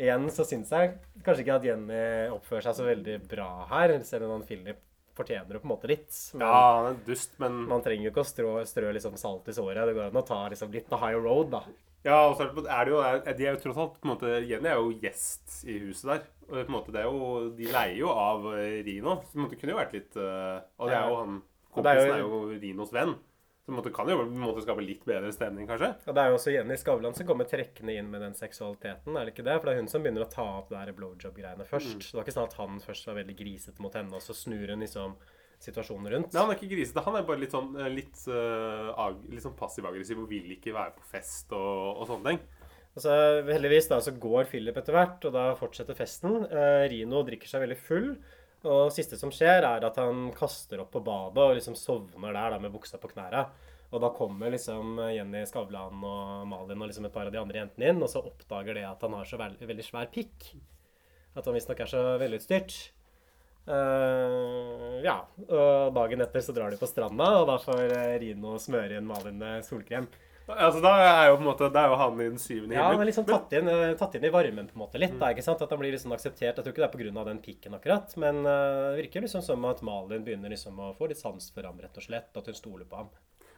[0.00, 2.00] Igjen så syns jeg kanskje ikke at Jenny
[2.34, 4.80] oppfører seg så veldig bra her, selv om han Philip
[5.14, 6.10] fortjener det på en måte litt.
[6.34, 9.46] Men Ja, han er dust, men man trenger jo ikke å strø, strø liksom salt
[9.52, 9.84] i såret.
[9.86, 11.60] Det går an å ta liksom litt the high road, da.
[12.04, 14.32] Ja, og så er det, jo er, De er jo tross alt på en måte
[14.44, 16.24] Jenny er jo gjest i huset der.
[16.50, 19.14] Og på en måte det er jo De leier jo av eh, Rino.
[19.30, 22.14] Så måte kunne jo vært litt eh, Og det er jo han er Kompisen jo-
[22.18, 23.14] er jo Rinos venn.
[23.64, 25.94] Så måte kan jo på en måte skape litt bedre stemning, kanskje.
[26.04, 29.24] Og det er jo også Jenny Skavlan som kommer trekkende inn med den seksualiteten, er
[29.24, 29.54] det ikke det?
[29.56, 32.10] For det er hun som begynner å ta opp det blowjob-greiene først.
[32.10, 34.74] Det var ikke sånn at han først var veldig grisete mot henne, og så snur
[34.74, 35.16] hun liksom
[35.64, 36.34] situasjonen rundt.
[36.34, 37.06] Nei, han er ikke grisete.
[37.06, 40.74] Han er bare litt sånn, eh, litt, uh, ag, litt sånn passiv-aggressiv og vil ikke
[40.76, 42.70] være på fest og, og sånne ting.
[42.94, 43.14] Altså,
[43.48, 46.44] heldigvis da, så går Philip etter hvert, og da fortsetter festen.
[46.52, 48.10] Uh, Rino drikker seg veldig full.
[48.64, 52.32] Og det siste som skjer, er at han kaster opp på badet og liksom sovner
[52.32, 53.44] der da, med buksa på knærne.
[53.94, 57.60] Og da kommer liksom Jenny Skavlan og Malin og liksom et par av de andre
[57.60, 60.48] jentene inn, og så oppdager de at han har så veldig, veldig svær pikk.
[61.34, 62.78] At han visstnok er så velutstyrt.
[63.64, 65.20] Uh, ja.
[65.46, 69.38] Og dagen etter så drar de på stranda, og da får Rino smøre inn Malin
[69.40, 70.08] med solkrem.
[70.44, 72.90] Altså, da er jo på en måte Det er jo han i den syvende Ja,
[72.90, 75.14] han er liksom tatt inn, eh, tatt inn i varmen på en måte litt.
[75.20, 75.62] Da, ikke sant?
[75.64, 76.50] At han blir liksom akseptert.
[76.50, 77.24] Jeg tror ikke det er pga.
[77.30, 81.08] den pikken akkurat, men det det virker liksom som at Malin begynner liksom å få
[81.10, 82.30] litt sans for ham, rett og slett.
[82.36, 83.08] At hun stoler på ham.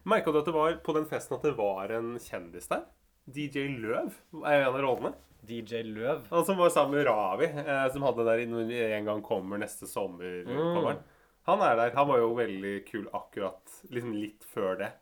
[0.09, 2.87] Merka du at det var på den festen at det var en kjendis der?
[3.27, 4.15] DJ Løv
[4.47, 5.13] er en av rollene.
[5.47, 6.25] DJ Løv.
[6.31, 10.47] Han som var sammen med Ravi, eh, som hadde der en gang kommer neste sommer.
[10.47, 11.03] Mm.
[11.47, 11.93] Han er der.
[11.99, 14.93] Han var jo veldig kul akkurat liksom litt før det.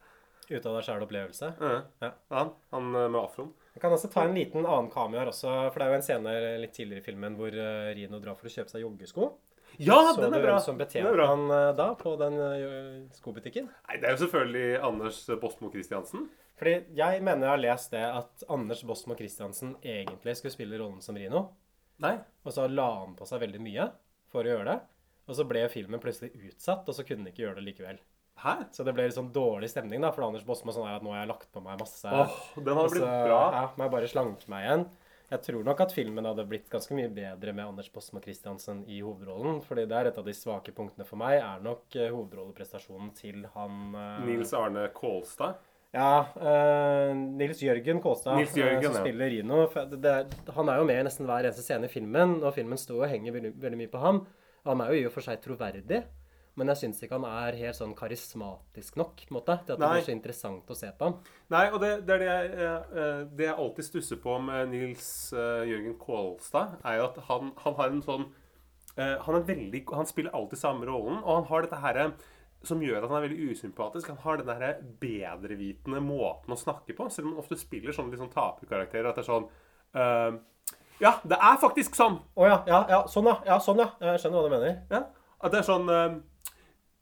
[0.51, 1.51] Ut av deg sjæl opplevelse.
[1.61, 1.77] Ja.
[2.05, 2.11] Ja.
[2.37, 3.53] Han, han eh, med afroen.
[3.75, 6.07] Jeg kan også ta en liten annen kameo her også, for det er jo en
[6.07, 9.33] scene litt tidligere i filmen hvor eh, Rino drar for å kjøpe seg joggesko.
[9.83, 10.53] Ja, Så den er bra!
[10.55, 12.37] hvem som Den er betjente han eh, da på den
[13.17, 13.67] skobutikken?
[13.89, 16.29] Nei, det er jo selvfølgelig Anders Bosmo Christiansen.
[16.61, 21.03] Fordi jeg mener jeg har lest det at Anders Bosmo Christiansen egentlig skulle spille rollen
[21.03, 21.49] som Rino.
[22.05, 22.15] Nei.
[22.47, 23.89] Og så la han på seg veldig mye
[24.31, 24.79] for å gjøre det.
[25.25, 27.99] Og så ble filmen plutselig utsatt, og så kunne han ikke gjøre det likevel.
[28.43, 28.57] Hæ?
[28.75, 31.23] Så det ble litt sånn dårlig stemning, da, for Anders Bosmo sånn at nå har
[31.23, 32.11] jeg lagt på meg masse.
[32.11, 33.41] Åh, den hadde blitt bra.
[33.55, 34.87] Ja, må jeg bare slanke meg igjen.
[35.33, 39.01] Jeg tror nok at filmen hadde blitt ganske mye bedre med Anders Bosma Christiansen i
[39.01, 39.63] hovedrollen.
[39.65, 43.47] fordi det er et av de svake punktene for meg, er nok eh, hovedrolleprestasjonen til
[43.55, 45.57] han eh, Nils Arne Kålstad.
[45.95, 49.05] Ja, eh, Nils Jørgen Kålstad, Nils Jørgen, eh, som ja.
[49.07, 49.61] spiller Rino.
[49.73, 50.15] Det, det,
[50.57, 53.13] han er jo med i nesten hver eneste scene i filmen, og filmen står og
[53.15, 54.21] henger veldig, veldig mye på ham.
[54.67, 56.03] Han er jo i og for seg troverdig,
[56.55, 59.81] men jeg syns ikke han er helt sånn karismatisk nok på en måte, til at
[59.81, 59.97] det Nei.
[59.97, 61.17] blir så interessant å se på ham.
[61.55, 64.71] Nei, og det, det er det jeg, eh, eh, det jeg alltid stusser på med
[64.71, 68.29] Nils eh, Jørgen Kålstad, er jo at han, han har en sånn
[68.95, 72.09] eh, Han er veldig Han spiller alltid samme rollen, og han har dette herre
[72.65, 74.09] som gjør at han er veldig usympatisk.
[74.09, 78.15] Han har den der bedrevitende måten å snakke på, selv om han ofte spiller sånne
[78.15, 79.11] liksom, taperkarakterer.
[79.11, 79.49] At det er sånn
[79.99, 80.39] uh,
[81.03, 82.21] Ja, det er faktisk sånn!
[82.39, 83.37] Å ja, ja, ja, sånn ja.
[83.49, 83.91] ja, sånn ja.
[84.01, 84.79] Jeg skjønner hva du mener.
[84.93, 85.03] Ja,
[85.45, 86.17] At det er sånn eh,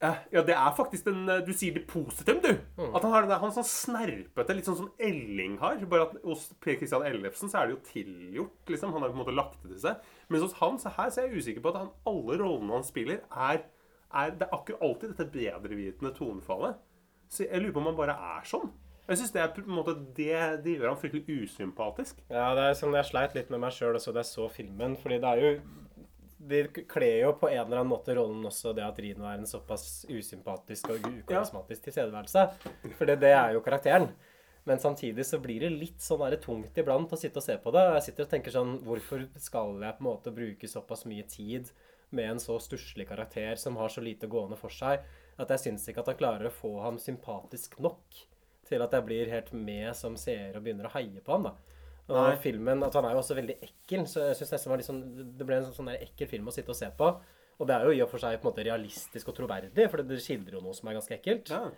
[0.03, 2.57] Ja, det er faktisk den eh, Du sier det positivt, du.
[2.89, 5.79] At han har den der, han er sånn snerpete, litt sånn som Elling har.
[5.91, 8.95] Bare at hos Per Christian Ellefsen så er det jo tilgjort, liksom.
[8.97, 10.09] Han har på en måte lagt det til seg.
[10.33, 12.87] Mens hos han så her så er jeg usikker på at han, alle rollene han
[12.89, 13.63] spiller, er,
[14.11, 16.81] er Det er akkurat alltid dette bedrevitende tonefallet.
[17.33, 18.73] Så jeg lurer på om han bare er sånn.
[19.09, 20.35] Jeg synes det er på en måte det,
[20.65, 22.21] det gjør han fryktelig usympatisk.
[22.31, 24.95] Ja, det er sånn jeg sleit litt med meg sjøl også da jeg så filmen.
[24.99, 25.55] Fordi det er jo
[26.43, 29.47] Det kler jo på en eller annen måte rollen også det at Rino er en
[29.47, 32.47] såpass usympatisk og ukarismatisk tilstedeværelse.
[32.99, 34.09] For det, det er jo karakteren.
[34.67, 37.71] Men samtidig så blir det litt sånn der tungt iblant å sitte og se på
[37.75, 37.83] det.
[37.97, 41.71] Jeg sitter og tenker sånn Hvorfor skal jeg på en måte bruke såpass mye tid
[42.13, 45.01] med en så stusslig karakter som har så lite gående for seg,
[45.41, 48.19] at jeg syns ikke at jeg klarer å få ham sympatisk nok
[48.69, 51.49] til at jeg blir helt med som seer og begynner å heie på ham.
[51.49, 51.72] da.
[52.11, 54.89] Og filmen, at Han er jo også veldig ekkel, så jeg synes nesten var litt
[54.89, 55.05] sånn,
[55.39, 57.13] det ble en sånn, sånn der ekkel film å sitte og se på.
[57.63, 60.03] Og det er jo i og for seg på en måte realistisk og troverdig, for
[60.03, 61.53] det skildrer jo noe som er ganske ekkelt.
[61.53, 61.69] Ja.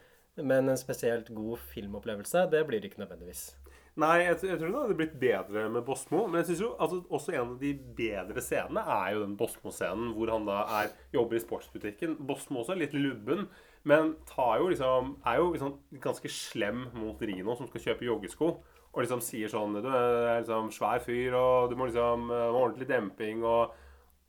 [0.41, 3.53] Men en spesielt god filmopplevelse, det blir det ikke nødvendigvis.
[3.95, 6.25] Nei, jeg, jeg tror det hadde blitt bedre med Bosmo.
[6.27, 10.11] Men jeg synes jo altså, også en av de bedre scenene er jo den Bosmo-scenen
[10.17, 12.17] hvor han da er, jobber i sportsbutikken.
[12.27, 13.47] Bosmo også er litt lubben,
[13.87, 18.51] men tar jo liksom, er jo liksom ganske slem mot Rino som skal kjøpe joggesko.
[18.95, 22.61] Og liksom sier sånn Du er liksom svær fyr, og du må liksom eh, ha
[22.61, 23.43] ordentlig demping.
[23.45, 23.81] og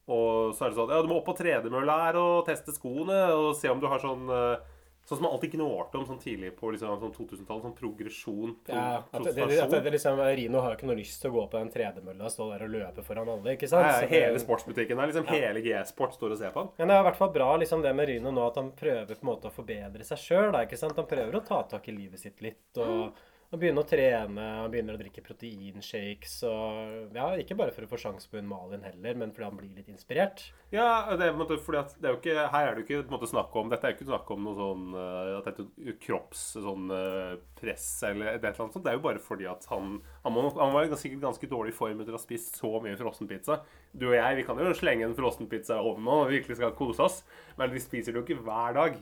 [0.06, 3.24] og så er det sånn Ja, du må opp på tredemølla her og teste skoene
[3.34, 4.72] og se om du har sånn eh,
[5.06, 7.62] Sånn som man alltid gnålte om sånn tidlig på liksom, sånn 2000-tallet.
[7.62, 8.56] Sånn progresjon.
[8.66, 11.36] Pro, Ja, at det, at det liksom, Rino har jo ikke noe lyst til å
[11.36, 13.54] gå på den tredemølla og stå der og løpe foran alle.
[13.54, 13.86] ikke sant?
[13.86, 15.12] Nei, Så hele sportsbutikken der.
[15.12, 16.72] liksom Hele G-sport står og ser på han.
[16.80, 19.14] Men det er i hvert fall bra liksom det med Rino nå, at han prøver
[19.14, 20.58] på en måte å forbedre seg sjøl.
[20.58, 23.14] Han prøver å ta tak i livet sitt litt og,
[23.54, 24.46] og begynne å trene.
[24.60, 26.38] Han begynner å drikke proteinshakes.
[26.50, 29.60] og ja, Ikke bare for å få sjanse på hun Malin heller, men fordi han
[29.60, 30.48] blir litt inspirert.
[30.74, 32.84] Ja, det er på en måte fordi at det er jo ikke Her er det
[32.84, 35.46] jo ikke en snakk om Dette er jo ikke snakk om noe sånn eh, At
[35.48, 38.84] dette kropps sånn eh, press eller et eller annet sånt.
[38.84, 41.78] Det er jo bare fordi at han Han, må, han var sikkert ganske dårlig i
[41.78, 43.62] form etter å ha spist så mye frossenpizza.
[43.94, 47.06] Du og jeg vi kan jo slenge en frossenpizza i ovnen og virkelig skal kose
[47.06, 47.22] oss,
[47.60, 49.00] men vi spiser det jo ikke hver dag.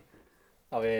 [0.74, 0.94] Ja, vi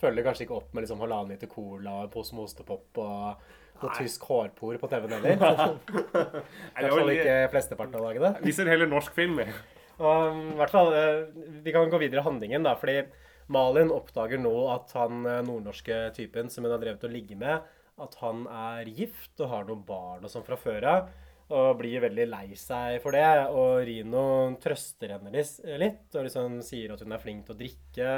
[0.00, 3.46] følger kanskje ikke opp med liksom halvannen liter cola, en pose med ostepop og
[3.82, 5.78] noe tysk hårpor på TV-en heller.
[6.80, 8.32] Litt- ikke flesteparten av dagene.
[8.44, 9.40] Vi ser heller norsk film.
[9.40, 9.48] vi.
[9.96, 11.22] Og um, i hvert fall, eh,
[11.64, 13.02] Vi kan gå videre i handlingen, da, fordi
[13.52, 17.64] Malin oppdager nå at han eh, nordnorske typen som hun har drevet og ligge med,
[18.02, 21.14] at han er gift og har noen barn og sånn fra før av.
[21.46, 23.22] Og blir veldig lei seg for det.
[23.54, 24.24] Og Rino
[24.60, 28.08] trøster henne litt og liksom sier at hun er flink til å drikke.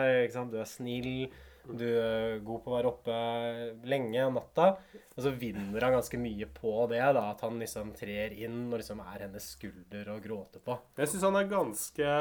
[0.48, 1.28] Du er snill.
[1.68, 3.16] Du er god på å være oppe
[3.88, 4.70] lenge om natta.
[5.18, 7.00] Og så vinner han ganske mye på det.
[7.02, 10.78] da, At han liksom trer inn og liksom er hennes skulder å gråte på.
[10.96, 12.12] Jeg syns han er ganske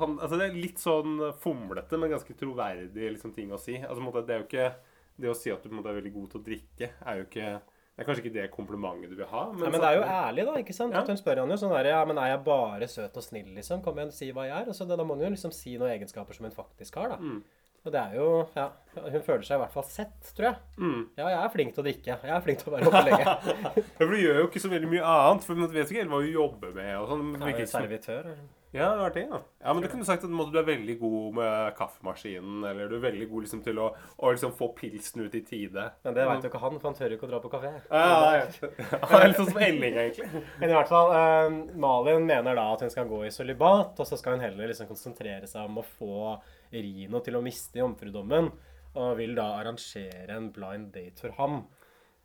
[0.00, 3.78] han, altså Det er litt sånn fomlete, men ganske troverdig liksom, ting å si.
[3.80, 4.68] Altså, på en måte, det er jo ikke
[5.14, 7.20] Det å si at du på en måte, er veldig god til å drikke, er
[7.20, 9.44] jo ikke Det er kanskje ikke det komplimentet du vil ha.
[9.54, 10.54] Nei, men det er jo ærlig, da.
[10.64, 10.96] ikke sant?
[10.96, 11.04] Ja.
[11.04, 13.52] At Hun spør han jo sånn der, ja, men er jeg bare søt og snill,
[13.54, 13.84] liksom?
[13.86, 14.72] Kom igjen, si hva jeg er.
[14.72, 17.20] Og så da må hun jo liksom si noen egenskaper som hun faktisk har, da.
[17.22, 17.44] Mm.
[17.84, 20.56] Og det er jo Ja, hun føler seg i hvert fall sett, tror jeg.
[20.78, 21.00] Mm.
[21.18, 22.18] Ja, jeg er flink til å drikke.
[22.24, 23.24] Jeg er flink til å være oppe lenge.
[23.74, 25.44] Ja, for du gjør jo ikke så veldig mye annet.
[25.46, 26.92] For du vet ikke helt hva du jobber med.
[27.02, 27.32] og sånn.
[27.40, 28.30] Er ikke som- servitør.
[28.74, 29.38] Ja, det var det, ja.
[29.62, 32.96] ja, men du kunne sagt at måte, du er veldig god med kaffemaskinen, eller du
[32.96, 33.84] er veldig god liksom, til å,
[34.18, 35.84] å liksom, få pilsen ut i tide.
[36.02, 37.70] Men det veit jo ikke han, for han tør ikke å dra på kafé.
[37.86, 38.72] Ja, ja.
[39.12, 40.42] Han er litt sånn som Elling, egentlig.
[40.58, 44.10] Men i hvert fall, eh, Malin mener da at hun skal gå i sølibat, og
[44.10, 46.34] så skal hun heller liksom konsentrere seg om å få
[46.74, 48.50] Rino til å miste jomfrudommen,
[48.94, 51.64] og vil da arrangere en blind date for ham.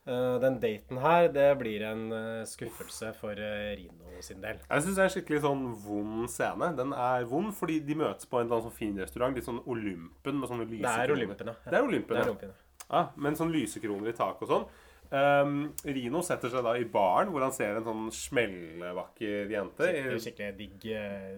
[0.10, 4.62] Eh, den daten her, det blir en eh, skuffelse for eh, Rino sin del.
[4.64, 6.72] Jeg syns det er en skikkelig sånn vond scene.
[6.80, 9.36] Den er vond fordi de møtes på en sånn fin restaurant.
[9.38, 11.18] Litt sånn Olympen med sånne Det lysekroner.
[11.18, 11.58] Olympen, ja.
[11.66, 12.86] Det er Olympen, Det er Olympen, ja.
[12.90, 14.70] Ja, med sånn lysekroner i taket og sånn.
[15.10, 15.54] Um,
[15.86, 19.92] Rino setter seg da i baren, hvor han ser en sånn smellvakker jente.
[19.92, 20.90] Skikkelig, skikkelig digg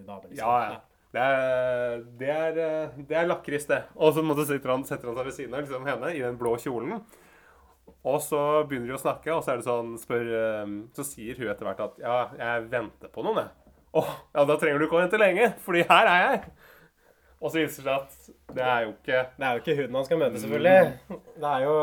[0.07, 0.29] dame.
[0.29, 0.39] Liksom.
[0.39, 0.79] Ja, ja.
[1.11, 3.81] Det er, det er, eh, det er lakris, det.
[3.99, 6.55] Og så setter han, setter han seg ved siden av liksom, henne i den blå
[6.61, 7.01] kjolen.
[8.07, 8.39] Og så
[8.69, 11.67] begynner de å snakke, og så er det sånn spør, eh, Så sier hun etter
[11.67, 13.75] hvert at ja, jeg venter på noen, jeg.
[13.91, 16.43] Å, ja, da trenger du ikke å vente lenge, fordi her er jeg.
[17.41, 19.95] Og så viser det seg at det er jo ikke Det er jo ikke hun
[19.97, 21.19] han skal møte, selvfølgelig.
[21.41, 21.75] Det er jo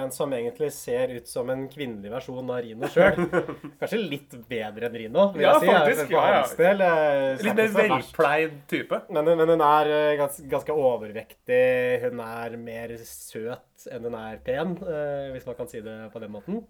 [0.00, 3.16] en som egentlig ser ut som en kvinnelig versjon av Rino sjøl.
[3.80, 5.70] Kanskje litt bedre enn Rino, vil Ja, jeg si.
[5.72, 6.42] faktisk, ja, ja.
[6.58, 6.84] del.
[6.84, 9.00] eh, Litt mer velpleid type.
[9.08, 11.62] Men, men hun er eh, gans, ganske overvektig.
[12.04, 16.20] Hun er mer søt enn hun er pen, eh, hvis man kan si det på
[16.20, 16.60] den måten.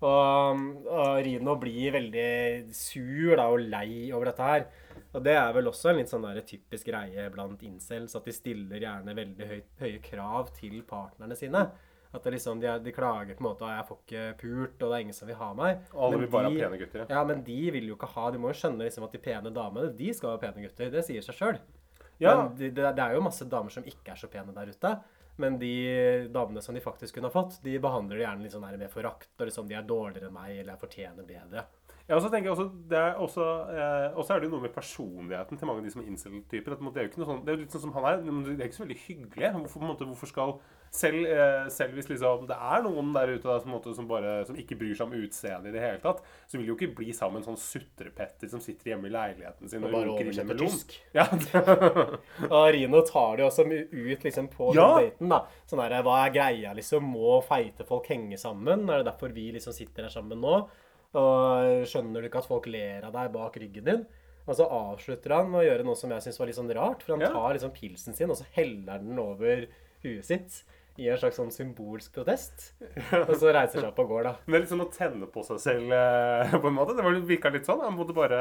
[0.00, 2.30] Og, og Rino blir veldig
[2.72, 4.64] sur da, og lei over dette her.
[5.10, 8.34] Og det er vel også en litt sånn der typisk greie blant incels, at de
[8.34, 11.66] stiller gjerne veldig høy, høye krav til partnerne sine.
[12.10, 14.88] At det liksom, de, er, de klager på en måte 'jeg får ikke pult', og
[14.88, 15.84] det er ingen som vil ha meg.
[15.94, 17.06] Alle Men vil bare ha pene gutter.
[17.08, 17.24] Ja.
[17.24, 19.96] Men de vil jo ikke ha De må jo skjønne liksom at de pene damene,
[19.96, 20.90] de skal ha pene gutter.
[20.90, 21.60] Det sier seg sjøl.
[22.18, 22.34] Ja.
[22.34, 24.98] Men de, det, det er jo masse damer som ikke er så pene der ute.
[25.40, 25.74] Men de
[26.32, 28.92] damene som de faktisk kunne ha fått, de behandler de gjerne litt sånn her med
[28.92, 29.30] forakt.
[29.38, 31.64] Og liksom de er dårligere enn meg, eller jeg fortjener bedre.
[32.10, 34.64] Ja, og så tenker jeg også, det er også, eh, også er det jo noe
[34.64, 36.74] med personligheten til mange av de som er incel-typer.
[36.74, 38.24] at Det er jo ikke noe sånn, det er jo litt sånn som han er,
[38.24, 39.50] det er ikke så veldig hyggelig.
[39.54, 40.56] Hvorfor, på en måte, hvorfor skal
[40.90, 44.44] selv, eh, selv hvis liksom, det er noen der ute da, som, måte, som, bare,
[44.48, 46.18] som ikke bryr seg om utseendet i det hele tatt,
[46.50, 49.84] så vil de jo ikke bli sammen sånn sutrepetter som sitter hjemme i leiligheten sin
[49.84, 50.96] og, Og bare runker i tysk.
[51.14, 51.28] Ja,
[52.50, 54.88] Og Rino tar det jo også ut liksom på Ja.
[54.98, 55.28] den daten.
[55.28, 55.40] da.
[55.70, 57.04] Sånn der, Hva er greia, liksom?
[57.06, 58.88] Må feite folk henge sammen?
[58.90, 60.56] Er det derfor vi liksom sitter her sammen nå?
[61.14, 64.04] Og skjønner du ikke at folk ler av deg bak ryggen din?
[64.48, 67.02] Og så avslutter han med å gjøre noe som jeg syns var litt sånn rart.
[67.02, 67.30] For han Ja.
[67.32, 69.66] tar liksom pilsen sin, og så heller den over
[70.02, 70.62] huet sitt.
[71.00, 72.74] I en slags sånn symbolsk protest.
[73.28, 74.34] Og så reiser seg opp og går, da.
[74.46, 76.96] Men det er sånn å tenne på seg selv eh, på en måte.
[76.98, 77.82] Det var, virka litt sånn.
[77.86, 78.40] Han måtte bare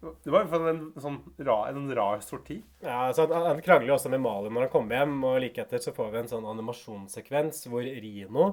[0.00, 2.58] Det var i hvert fall en sånn rar, en rar sorti.
[2.82, 5.62] Ja, så han, han krangler jo også med Malin når han kommer hjem, og like
[5.62, 8.46] etter så får vi en sånn animasjonssekvens hvor Rino,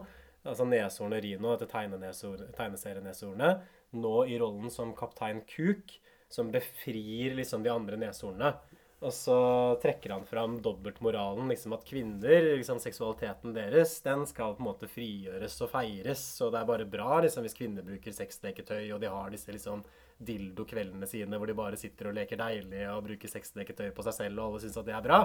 [0.44, 3.64] altså neshornet Rino, dette tegneserienesornet,
[3.98, 5.96] nå i rollen som kaptein Kuk,
[6.30, 8.52] som befrir liksom de andre neshornene.
[8.98, 9.38] Og så
[9.78, 14.90] trekker han fram dobbeltmoralen, liksom at kvinner, liksom seksualiteten deres, den skal på en måte
[14.90, 16.24] frigjøres og feires.
[16.42, 19.84] Og det er bare bra liksom hvis kvinner bruker sexleketøy, og de har disse liksom
[20.18, 24.42] dildo-kveldene sine hvor de bare sitter og leker deilig og bruker sexleketøy på seg selv,
[24.42, 25.20] og alle syns at det er bra.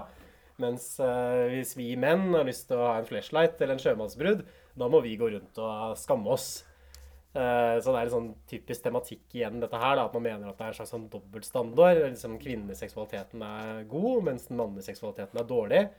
[0.60, 4.44] Mens eh, hvis vi menn har lyst til å ha en flashlight eller en sjømannsbrudd,
[4.76, 6.50] da må vi gå rundt og skamme oss.
[7.34, 10.48] Eh, Så det er en sånn typisk tematikk igjen, dette her, da, at man mener
[10.50, 12.02] at det er en slags sånn dobbeltstandard.
[12.10, 15.90] Liksom Kvinneseksualiteten er god, mens den mannlige seksualiteten er dårlig.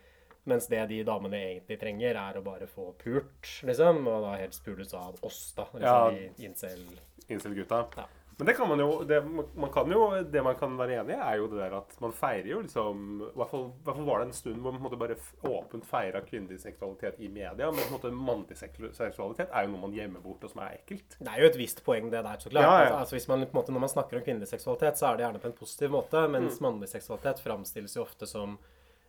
[0.46, 4.06] Mens det de damene egentlig trenger, er å bare få pult, liksom.
[4.08, 5.64] Og da helst pules av oss, da.
[5.74, 6.10] Liksom, Ja.
[6.12, 6.84] i incel.
[7.30, 7.88] Incel-gutta.
[7.98, 8.06] Ja.
[8.38, 9.20] Men det kan man jo det,
[9.56, 12.12] man kan jo det man kan være enig i, er jo det der at man
[12.18, 15.00] feirer jo liksom I hvert fall, var det en stund hvor man på en måte
[15.04, 15.18] bare
[15.52, 17.70] åpent feira kvinnelig seksualitet i media.
[17.70, 20.80] Men på en måte mannlig seksualitet er jo noe man gjemmer bort, og som er
[20.80, 21.18] ekkelt.
[21.20, 22.64] Det er jo et visst poeng, det der, så klart.
[22.66, 22.84] Ja, ja.
[22.88, 25.44] Altså, altså, hvis man, måte, når man snakker om kvinnelig seksualitet, så er det gjerne
[25.44, 26.64] på en positiv måte, mens Mm.
[26.68, 28.58] mannlig seksualitet framstilles jo ofte som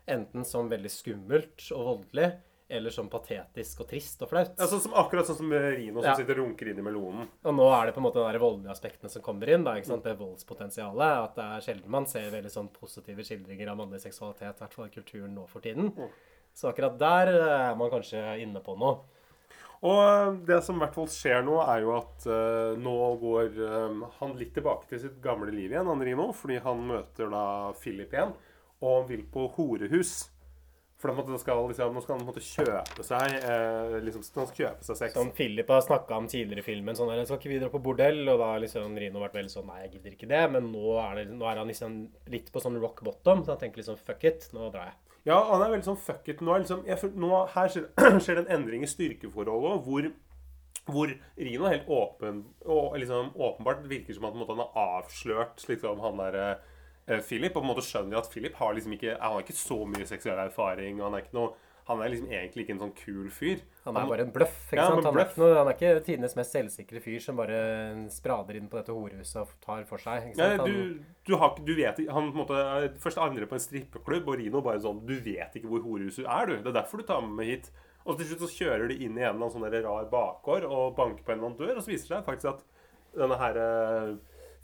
[0.06, 2.32] enten som veldig skummelt og voldelig,
[2.68, 4.54] eller sånn patetisk og trist og flaut.
[4.56, 6.14] Altså, som, akkurat sånn som Rino som Ja.
[6.16, 7.28] sitter og runker inn i melonen.
[7.44, 9.64] Og nå er det på en måte de voldelige aspektene som kommer inn.
[9.64, 10.04] Da, sant?
[10.04, 11.24] Det voldspotensialet.
[11.24, 14.74] At det er sjelden man ser veldig sånn positive skildringer av mannlig seksualitet, i hvert
[14.74, 15.92] fall i kulturen nå for tiden.
[16.54, 19.02] Så akkurat der eh, er man kanskje inne på noe.
[19.84, 24.04] Og det som i hvert fall skjer nå, er jo at uh, nå går uh,
[24.20, 27.44] han litt tilbake til sitt gamle liv igjen, han Rino, fordi han møter da
[27.76, 28.32] Philip igjen,
[28.80, 30.30] og vil på horehus.
[31.04, 34.60] For da måtte, skal, liksom, nå skal han måte kjøpe seg eh, liksom, Han skal
[34.62, 35.10] kjøpe seg sex.
[35.12, 36.96] Som Philip har snakka om tidligere i filmen.
[36.96, 39.52] sånn der, 'Skal ikke vi dra på bordell?' Og da har liksom Rino vært veldig
[39.52, 40.50] sånn 'Nei, jeg gidder ikke det'.
[40.54, 41.98] Men nå er, det, nå er han liksom
[42.32, 45.18] litt på sånn rock bottom, så han tenker liksom 'fuck it, nå drar jeg'.
[45.28, 46.40] Ja, han er veldig sånn fuck it.
[46.40, 47.88] Nå, liksom, jeg, nå her skjer,
[48.24, 50.08] skjer det en endring i styrkeforholdet hvor,
[50.88, 56.00] hvor Rino helt åpen, og liksom, åpenbart virker som at måte, han har avslørt liksom,
[56.00, 56.70] han der eh,
[57.06, 57.52] Philip.
[57.52, 60.08] Og på en måte skjønner at Philip har liksom ikke, han har ikke så mye
[60.08, 61.00] seksuell erfaring.
[61.00, 63.58] og Han er ikke noe han er liksom egentlig ikke en sånn kul fyr.
[63.84, 64.54] Han er bare en bløff.
[64.70, 65.04] ikke Ja, sant?
[65.04, 67.58] Han er, ikke noe, han er ikke tidenes mest selvsikre fyr som bare
[68.08, 70.30] sprader inn på dette horehuset og tar for seg.
[70.30, 70.62] ikke sant?
[70.62, 72.56] Ja, du, du, har, du vet Han måte
[73.04, 76.48] først angrer på en strippeklubb, og Rino bare sånn Du vet ikke hvor horehuset er,
[76.48, 76.56] du.
[76.56, 77.68] Det er derfor du tar med meg hit.
[78.08, 80.96] Og til slutt så kjører de inn i en eller annen sånn rar bakgård og
[80.96, 82.64] banker på en eller annen dør, og så viser det seg faktisk at
[83.14, 84.10] denne her eh,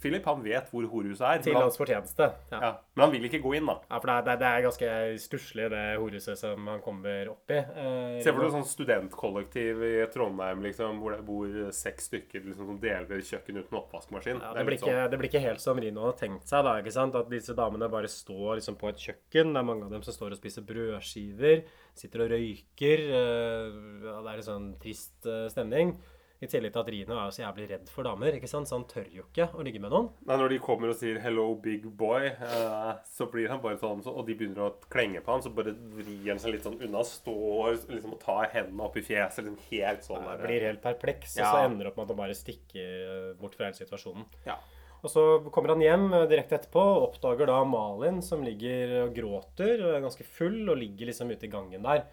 [0.01, 1.42] Philip han vet hvor horhuset er.
[1.44, 2.30] Til han, hans fortjeneste.
[2.51, 2.61] Ja.
[2.64, 3.74] ja, men han vil ikke gå inn, da.
[3.90, 4.90] Ja, for det er, det er- ganske
[5.20, 7.59] stusslig, det horhuset som han kommer opp i.
[7.61, 11.46] Eh, Se for deg sånn studentkollektiv i Trondheim liksom, hvor det bor
[11.76, 14.40] seks stykker liksom, som deler kjøkken uten oppvaskmaskin.
[14.40, 15.11] Ja, Det det, blir ikke, sånn.
[15.11, 16.64] det blir ikke helt som Rino hadde tenkt seg.
[16.64, 17.14] da, ikke sant?
[17.20, 19.53] At disse damene bare står liksom på et kjøkken.
[19.53, 21.64] Det er mange av dem som står og spiser brødskiver.
[21.94, 23.05] Sitter og røyker.
[23.11, 23.70] eh,
[24.01, 25.96] det er en sånn trist eh, stemning.
[26.41, 28.68] I tillegg til at Rino er jo så jævlig redd for damer, ikke sant?
[28.68, 30.09] så han tør jo ikke å ligge med noen.
[30.24, 34.01] Nei, når de kommer og sier 'hello, big boy', eh, så blir han bare sånn
[34.07, 37.05] Og de begynner å klenge på han, så bare vrir han seg litt sånn unna.
[37.05, 39.45] Står liksom og tar hendene opp i fjeset.
[39.45, 42.22] liksom Helt sånn der, blir helt perpleks, og så ender det opp med at han
[42.24, 44.24] bare stikker eh, bort fra hele situasjonen.
[44.47, 44.57] Ja.
[45.01, 45.22] Og så
[45.53, 49.95] kommer han hjem eh, direkte etterpå og oppdager da Malin som ligger og gråter og
[49.95, 52.05] er ganske full og ligger liksom ute i gangen der.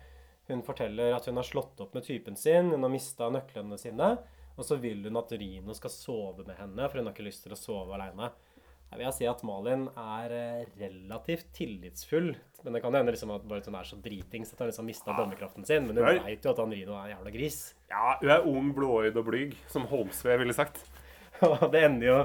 [0.47, 4.13] Hun forteller at hun har slått opp med typen sin, hun har mista nøklene sine,
[4.57, 7.43] og så vil hun at Rino skal sove med henne, for hun har ikke lyst
[7.45, 8.31] til å sove aleine.
[8.87, 12.29] Jeg vil si at Malin er eh, relativt tillitsfull,
[12.63, 15.67] men det kan hende liksom at hun er så dritings at hun liksom mista dømmekraften
[15.67, 17.59] sin, men hun veit jo at han Rino er en jævla gris.
[17.91, 20.85] Ja, hun er ung, blåøyd og blyg, som Holmsve ville sagt.
[21.45, 22.21] Og det ender jo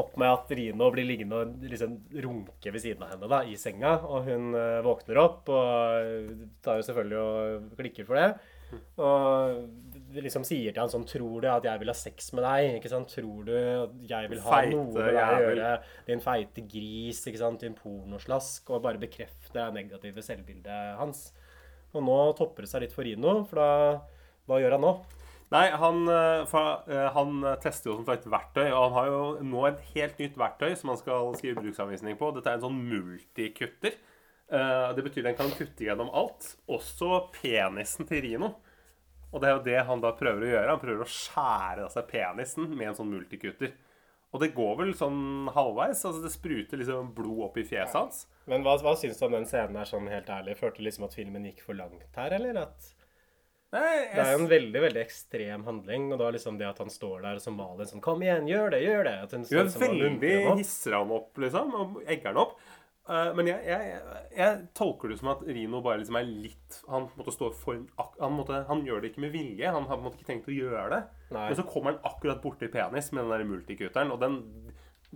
[0.00, 3.56] opp med at Rino blir liggende og liksom runke ved siden av henne da, i
[3.60, 3.96] senga.
[4.06, 6.30] Og hun eh, våkner opp og
[6.64, 8.28] tar jo selvfølgelig og klikker for det.
[9.00, 12.78] Og liksom sier til han sånn Tror du at jeg vil ha sex med deg?
[12.78, 13.12] Ikke sant?
[13.12, 15.74] Tror du at jeg vil ha Feite noe med deg å gjøre?
[16.08, 17.64] Din feite gris, ikke sant?
[17.64, 18.68] Din pornoslask.
[18.72, 21.30] Og bare bekrefte det negative selvbildet hans.
[21.94, 23.70] Og nå topper det seg litt for Rino, for da
[24.48, 24.92] Hva gjør han nå?
[25.50, 29.20] Nei, han, eh, for, eh, han tester jo som sagt verktøy, og han har jo
[29.48, 32.28] nå et helt nytt verktøy som han skal skrive bruksanvisning på.
[32.36, 33.96] Dette er en sånn multikutter.
[34.50, 38.54] Eh, Det betyr den kan kutte gjennom alt, også penisen til Rino.
[39.32, 40.68] Og det er jo det han da prøver å gjøre.
[40.72, 43.72] Han prøver å skjære av seg penisen med en sånn multikutter.
[44.32, 46.04] Og det går vel sånn halvveis.
[46.04, 48.26] altså Det spruter liksom blod opp i fjeset hans.
[48.46, 50.56] Men hva, hva syns du om den scenen her, sånn helt ærlig?
[50.56, 52.56] Følte du liksom at filmen gikk for langt her, eller?
[52.68, 52.92] At
[53.68, 56.88] Nei, det er jo en veldig veldig ekstrem handling, og da liksom det at han
[56.88, 59.14] står der som maler sånn Kom igjen, gjør det, gjør det!
[59.26, 62.54] At hun og veldig hisser han opp, liksom, og egger han opp.
[63.08, 64.00] Uh, men jeg, jeg,
[64.36, 68.34] jeg tolker det som at Rino bare liksom er litt Han måtte stå for han,
[68.36, 69.70] måtte, han gjør det ikke med vilje.
[69.72, 70.98] Han har på en måte ikke tenkt å gjøre det.
[71.32, 71.46] Nei.
[71.46, 74.12] Men så kommer han akkurat borti penis med den der multikutteren.
[74.12, 74.42] Og den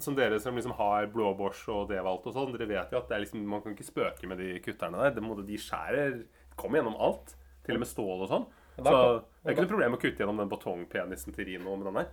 [0.00, 3.18] som dere som liksom har blåbors og devalt og sånn, dere vet jo at det
[3.18, 5.12] er liksom, man kan ikke spøke med de kutterne der.
[5.18, 6.22] Det må, de skjærer
[6.56, 7.32] Kommer gjennom alt.
[7.66, 8.50] Til og med stål og sånn.
[8.78, 11.98] Så det er ikke noe problem å kutte gjennom den batongpenisen til Rino med den
[12.02, 12.12] der.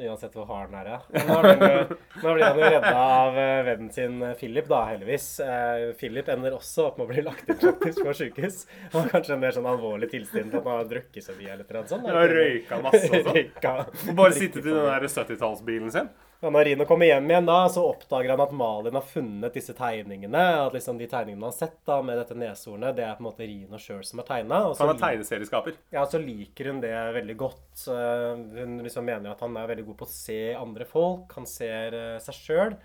[0.00, 0.98] Uansett hvor hard den er, ja.
[1.26, 5.26] Nå blir han jo, redda av eh, vennen sin eh, Philip, da, heldigvis.
[5.44, 8.62] Eh, Philip ender også opp med å bli lagt inn faktisk på sjukehus.
[8.94, 11.52] Han har kanskje en mer sånn alvorlig tilstand til at han har drukket så mye
[11.52, 12.08] eller noe sånt.
[12.08, 13.52] Han røyka masse og sånn.
[14.14, 16.08] Og bare sittet i den der 70-tallsbilen sin.
[16.40, 19.74] Og når Rino kommer hjem igjen, da, så oppdager han at Malin har funnet disse
[19.76, 20.40] tegningene.
[20.64, 23.26] At liksom de tegningene han har sett da, med dette neshornet, det er på en
[23.28, 24.60] måte Rino sjøl som har tegna.
[24.78, 25.76] Han er tegneserieskaper.
[25.92, 27.82] Ja, så liker hun det veldig godt.
[27.92, 31.34] Eh, Hun liksom mener at han er veldig god på å se andre folk.
[31.36, 32.78] Han ser eh, seg sjøl.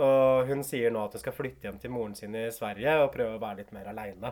[0.00, 3.10] Og hun sier nå at hun skal flytte hjem til moren sin i Sverige og
[3.16, 4.30] prøve å være litt mer aleine.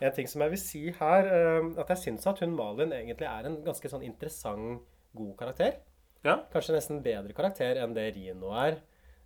[0.00, 3.28] En ting som jeg vil si her, eh, at jeg syns at hun Malin egentlig
[3.28, 4.80] er en ganske sånn interessant,
[5.16, 5.78] god karakter.
[6.24, 6.40] Ja.
[6.52, 8.80] Kanskje nesten bedre karakter enn det Rino er.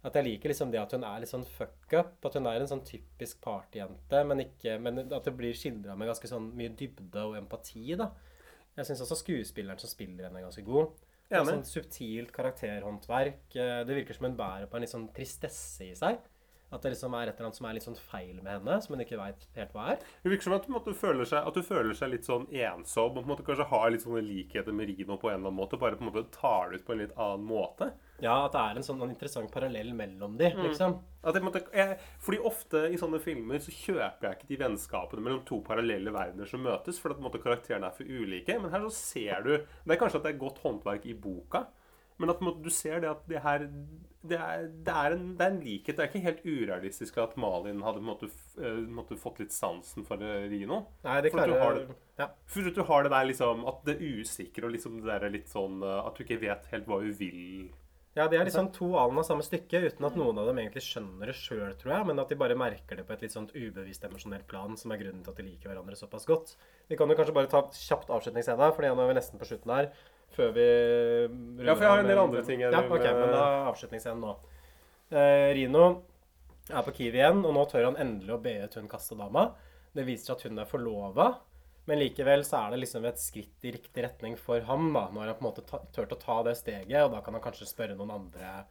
[0.05, 2.17] At jeg liker liksom det at hun er litt sånn fuck up.
[2.27, 6.11] At hun er en sånn typisk partyjente, men, ikke, men at det blir skildra med
[6.11, 7.95] ganske sånn mye dybde og empati.
[7.97, 8.11] da.
[8.77, 10.91] Jeg syns også skuespilleren som spiller henne, er ganske god.
[11.31, 13.55] Er sånn subtilt karakterhåndverk.
[13.57, 16.19] Eh, Det virker som hun bærer på en litt sånn tristesse i seg.
[16.73, 18.95] At det liksom er et eller annet som er litt sånn feil med henne, som
[18.95, 20.07] hun ikke veit helt hva er.
[20.23, 23.11] Det virker som at du, måte føler seg, at du føler seg litt sånn ensom.
[23.13, 25.59] Og på en måte kanskje har litt sånne likheter med Rino på en eller annen
[25.61, 25.81] måte.
[25.81, 27.91] Bare på en måte tar det ut på en litt annen måte.
[28.23, 31.01] Ja, at det er en sånn interessant parallell mellom de, liksom.
[31.23, 35.23] At jeg, måte, jeg, fordi ofte i sånne filmer så kjøper jeg ikke de vennskapene
[35.23, 38.57] mellom to parallelle verdener som møtes, fordi at på en måte karakterene er for ulike.
[38.63, 41.67] Men her så ser du Det er kanskje at det er godt håndverk i boka,
[42.23, 43.69] men at du ser det at det her
[44.23, 45.97] det er, det, er en, det er en likhet.
[45.99, 47.99] Det er ikke helt urealistisk at Malin hadde
[48.29, 50.77] f- eh, måtte fått litt sansen for Rino.
[51.03, 52.29] Nei, det For at du har klarer det- Ja.
[52.47, 55.49] For at du har det der liksom At det usikre og liksom det der litt
[55.51, 57.73] sånn eh, At du ikke vet helt hva hun vil.
[58.15, 60.85] Ja, de er liksom to alen av samme stykke, uten at noen av dem egentlig
[60.87, 62.07] skjønner det sjøl, tror jeg.
[62.13, 64.99] Men at de bare merker det på et litt sånt ubevisst emosjonelt plan, som er
[65.01, 66.55] grunnen til at de liker hverandre såpass godt.
[66.91, 69.75] Vi kan jo kanskje bare ta kjapt avslutningsscene, for nå er vi nesten på slutten
[69.75, 69.89] her.
[70.33, 70.67] Før vi
[71.67, 74.33] Ja, for jeg har en del andre ting Ja, ok, ok, men da avslutningsscenen nå.
[75.13, 75.87] Eh, Rino
[76.71, 79.51] er på Kiwi igjen, og nå tør han endelig å be ut hun kastedama.
[79.93, 81.33] Det viser at hun er forlova,
[81.91, 84.93] men likevel så er det liksom et skritt i riktig retning for ham.
[84.95, 87.45] da, Når han på en måte tør å ta det steget, og da kan han
[87.45, 88.63] kanskje spørre noen andre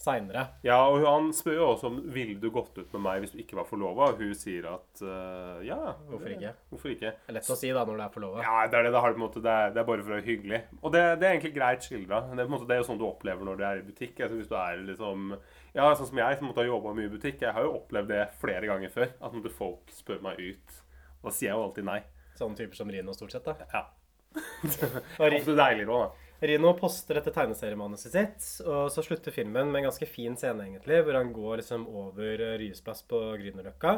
[0.00, 0.42] seinere.
[0.66, 3.40] Ja, og han spør jo også om ville du gått ut med meg hvis du
[3.40, 4.10] ikke var forlova.
[4.12, 5.78] Og hun sier at uh, ja.
[6.10, 6.52] Hvorfor ikke?
[6.72, 7.12] Hvorfor ikke?
[7.16, 8.44] Det er lett å si da når du er forlova.
[8.44, 8.92] Ja, det er det.
[8.94, 10.62] Det, en måte, det, er, det er bare for å være hyggelig.
[10.82, 12.22] Og det, det er egentlig greit skildra.
[12.30, 14.20] Er det er jo sånn du opplever når du er i butikk.
[14.20, 15.34] Altså, hvis du er liksom
[15.74, 17.44] Ja, sånn som jeg, som måtte ha jobba mye i butikk.
[17.46, 19.12] Jeg har jo opplevd det flere ganger før.
[19.20, 20.80] At måtte folk spør meg ut.
[21.22, 22.00] Og Da sier jeg jo alltid nei.
[22.34, 23.46] Sånne typer som Rino, stort sett.
[23.46, 23.68] da.
[23.72, 23.86] Ja.
[24.34, 24.88] det
[25.22, 26.23] er Ofte deiligere òg, da.
[26.48, 31.00] Rino poster dette tegneseriemanuset sitt, og så slutter filmen med en ganske fin scene, egentlig,
[31.06, 33.94] hvor han går liksom over eh, Ryes plass på Grünerløkka,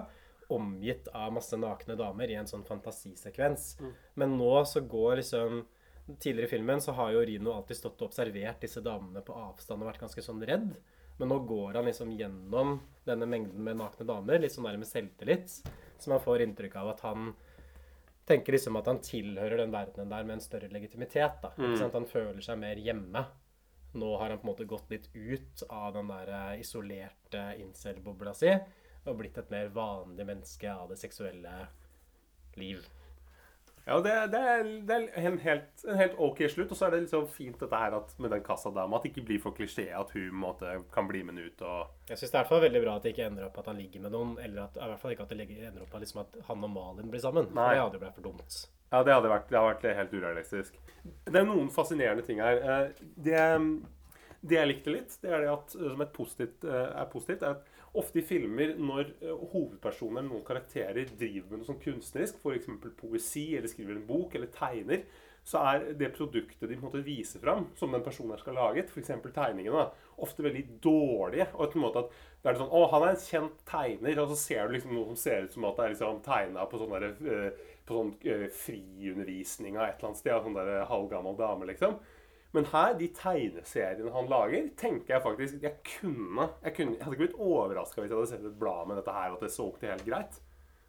[0.55, 3.73] omgitt av masse nakne damer i en sånn fantasisekvens.
[4.15, 5.65] Men nå så går liksom
[6.07, 9.83] Tidligere i filmen så har jo Rino alltid stått og observert disse damene på avstand
[9.83, 10.77] og vært ganske sånn redd.
[11.19, 12.77] Men nå går han liksom gjennom
[13.09, 15.57] denne mengden med nakne damer, litt sånn med selvtillit,
[15.99, 17.33] så man får inntrykk av at han
[18.27, 21.43] tenker liksom at han tilhører den verdenen der med en større legitimitet.
[21.43, 21.53] da.
[21.79, 21.95] Sant?
[21.95, 23.23] Han føler seg mer hjemme.
[23.97, 28.35] Nå har han på en måte gått litt ut av den der eh, isolerte incel-bobla
[28.37, 28.51] si
[29.07, 31.53] og blitt et mer vanlig menneske av det seksuelle
[32.59, 32.83] liv.
[33.87, 36.73] Ja, det, det, er, det er en helt, en helt ok slutt.
[36.75, 39.27] Og så er det liksom fint dette her at med den kassadama at det ikke
[39.29, 42.65] blir for klisjé at hun måtte, kan bli med ut og Jeg syns det er
[42.67, 44.89] veldig bra at det ikke ender opp at han ligger med noen, eller at, i
[44.91, 47.47] hvert fall ikke at det ender opp at, liksom at han og Malin blir sammen.
[47.53, 47.69] Nei.
[47.69, 48.59] For det hadde jo blitt for dumt.
[48.91, 50.83] Ja, det hadde vært, det hadde vært helt urealistisk.
[51.27, 52.59] Det er noen fascinerende ting her.
[52.59, 53.47] Eh, Det,
[54.47, 57.55] det jeg likte litt, det er det at, som et positivt, eh, er positivt, er
[57.55, 62.43] at ofte i filmer når eh, hovedpersoner eller noen karakterer driver med noe sånn kunstnerisk,
[62.43, 62.69] f.eks.
[62.99, 65.07] poesi, eller skriver en bok, eller tegner,
[65.47, 68.57] så er det produktet de på en måte viser fram, som den personen her skal
[68.59, 69.13] ha laget, f.eks.
[69.31, 71.47] tegningene, da, ofte veldig dårlige.
[71.55, 74.41] og en måte at det er sånn, å, Han er en kjent tegner, og så
[74.41, 76.97] ser du liksom noe som ser ut som at det er liksom tegna på sånn
[76.99, 81.69] eh, på sånn uh, friundervisning av et eller annet sted av sånn der halvgammel dame,
[81.71, 82.01] liksom.
[82.55, 87.17] Men her, de tegneseriene han lager, tenker jeg faktisk Jeg kunne Jeg, kunne, jeg hadde
[87.17, 89.83] ikke blitt overraska hvis jeg hadde sett et blad med dette her, at det ut
[89.85, 90.39] helt greit.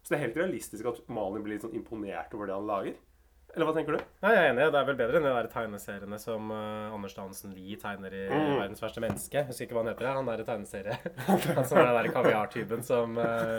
[0.02, 2.96] Så det er helt realistisk at Malin blir litt sånn imponert over det han lager.
[3.56, 4.02] Eller hva tenker du?
[4.22, 4.64] Ja, jeg er enig.
[4.72, 8.26] Det er vel bedre enn de der tegneseriene som uh, Anders Dansen Lie tegner i
[8.28, 8.58] Mm.
[8.58, 9.44] 'Verdens verste menneske'.
[9.48, 10.08] Husker ikke hva han heter.
[10.12, 10.98] Han der i tegneserie.
[11.56, 13.56] Han som er den der kaviartypen som uh,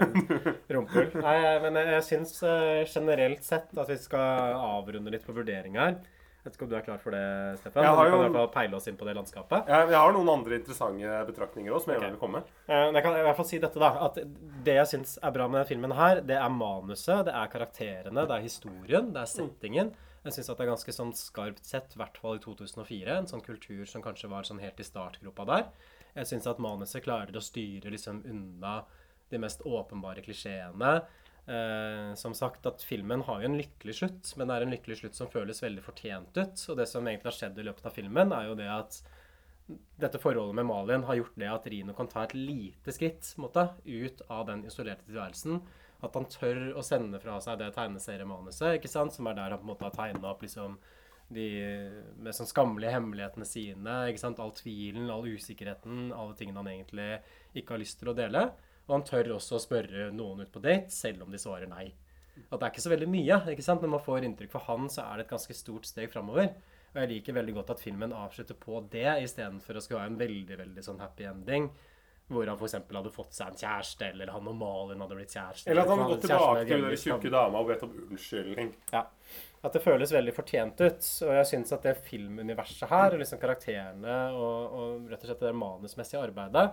[0.69, 1.09] rumpehull.
[1.25, 1.35] Nei,
[1.65, 5.97] men jeg, jeg syns uh, generelt sett at vi skal avrunde litt på vurdering her.
[6.39, 7.21] Jeg vet ikke om du er klar for det,
[7.59, 7.83] Stefan?
[7.83, 9.67] Jeg har Vi kan i hvert fall peile oss inn på det landskapet.
[9.67, 12.03] Jeg, jeg har noen andre interessante betraktninger òg, som jeg Ok.
[12.05, 12.53] gjerne vil komme med.
[12.71, 14.15] Eh, Jeg kan i hvert fall si dette da, at
[14.63, 18.31] Det jeg syns er bra med filmen, her, det er manuset, det er karakterene, det
[18.37, 19.91] er historien, det er settingen.
[20.23, 23.17] Jeg syns det er ganske sånn skarpt sett, i hvert fall i 2004.
[23.17, 25.65] En sånn kultur som kanskje var sånn helt i startgropa der.
[26.15, 28.85] Jeg syns at manuset klarer å styre liksom unna
[29.29, 31.01] de mest åpenbare klisjeene.
[31.49, 34.99] Eh, som sagt, at filmen har jo en lykkelig slutt, men det er en lykkelig
[34.99, 36.61] slutt som føles veldig fortjent ut.
[36.69, 38.99] Og det som egentlig har skjedd i løpet av filmen, er jo det at
[40.01, 43.65] dette forholdet med Malin har gjort det at Rino kan ta et lite skritt måte,
[43.85, 45.57] ut av den isolerte tilværelsen.
[46.05, 49.17] At han tør å sende fra seg det tegneseriemanuset, ikke sant?
[49.17, 50.77] som er der han på en måte har tegna opp liksom
[51.33, 51.49] de
[52.17, 53.99] med sånn skammelige hemmelighetene sine.
[54.09, 54.41] ikke sant?
[54.41, 57.11] All tvilen, all usikkerheten, alle tingene han egentlig
[57.57, 58.51] ikke har lyst til å dele.
[58.89, 61.91] Og han tør også å spørre noen ut på date, selv om de svarer nei.
[62.49, 63.83] At det er ikke så veldig mye, ikke sant?
[63.85, 66.49] men man får inntrykk for han, så er det et ganske stort steg framover.
[66.89, 70.17] Og jeg liker veldig godt at filmen avslutter på det, istedenfor å skulle ha en
[70.17, 71.69] veldig veldig sånn happy ending.
[72.29, 72.75] Hvor han f.eks.
[72.93, 75.69] hadde fått seg en kjæreste, eller han og Malin hadde blitt kjærester.
[75.69, 78.73] Eller at han hadde gått tilbake til den tjukke dama og bedt om unnskyldning.
[78.95, 79.05] ja.
[79.59, 81.07] At det føles veldig fortjent ut.
[81.25, 85.43] Og jeg syns at det filmuniverset her, og liksom karakterene og, og rett og slett
[85.43, 86.63] det manusmessige arbeidet,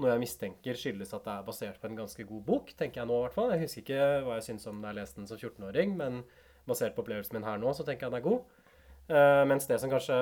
[0.00, 3.10] noe jeg mistenker skyldes at det er basert på en ganske god bok, tenker jeg
[3.10, 3.54] nå i hvert fall.
[3.54, 6.20] Jeg husker ikke hva jeg syntes om da jeg leste den som 14-åring, men
[6.68, 8.60] basert på opplevelsen min her nå, så tenker jeg den er god.
[9.04, 10.16] Uh, mens det som kanskje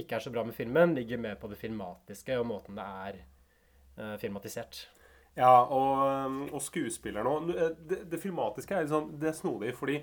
[0.00, 3.20] ikke er så bra med filmen, ligger mer på det filmatiske og måten det er
[4.00, 4.88] uh, filmatisert.
[5.38, 10.00] Ja, og, og skuespiller nå det, det filmatiske er litt sånn Det er snodig, fordi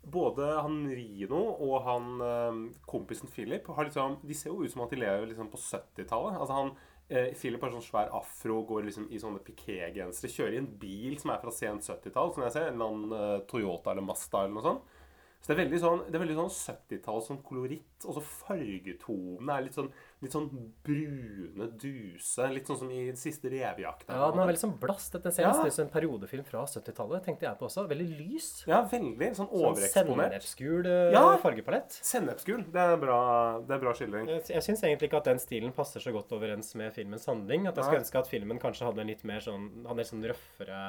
[0.00, 4.84] både han Rino og han eh, kompisen Philip har liksom, de ser jo ut som
[4.86, 6.38] at de lever liksom på 70-tallet.
[6.40, 6.70] Altså han,
[7.10, 11.18] eh, Philip har sånn svær afro, går liksom i sånne piké-gensere, kjører i en bil
[11.20, 14.44] som er fra sent 70-tall, som jeg ser, en eller annen eh, Toyota eller Mazda
[14.44, 14.96] eller noe sånt.
[15.40, 19.62] Så det er veldig sånn, er veldig sånn 70-tall sånn koloritt, og så fargetonene er
[19.64, 19.86] litt sånn,
[20.20, 20.48] litt sånn
[20.84, 24.12] brune duse, litt sånn som i den siste revejakta.
[24.12, 25.14] Ja, den er veldig sånn blast.
[25.16, 27.86] Dette ser nesten ut som en periodefilm fra 70-tallet, tenkte jeg på også.
[27.88, 28.50] Veldig lys.
[28.68, 29.30] Ja, veldig.
[29.30, 30.36] Sånn Sånn overeksponert.
[30.36, 31.24] sennepsgul eh, Ja.
[31.40, 31.96] fargepalett.
[32.04, 32.66] Sennepsgul.
[32.76, 33.20] Det er bra,
[33.64, 34.28] det er bra skildring.
[34.28, 37.64] Jeg, jeg syns egentlig ikke at den stilen passer så godt overens med filmens handling.
[37.66, 40.28] At jeg skulle ønske at filmen kanskje hadde en litt mer sånn, hadde en sånn
[40.34, 40.84] røffere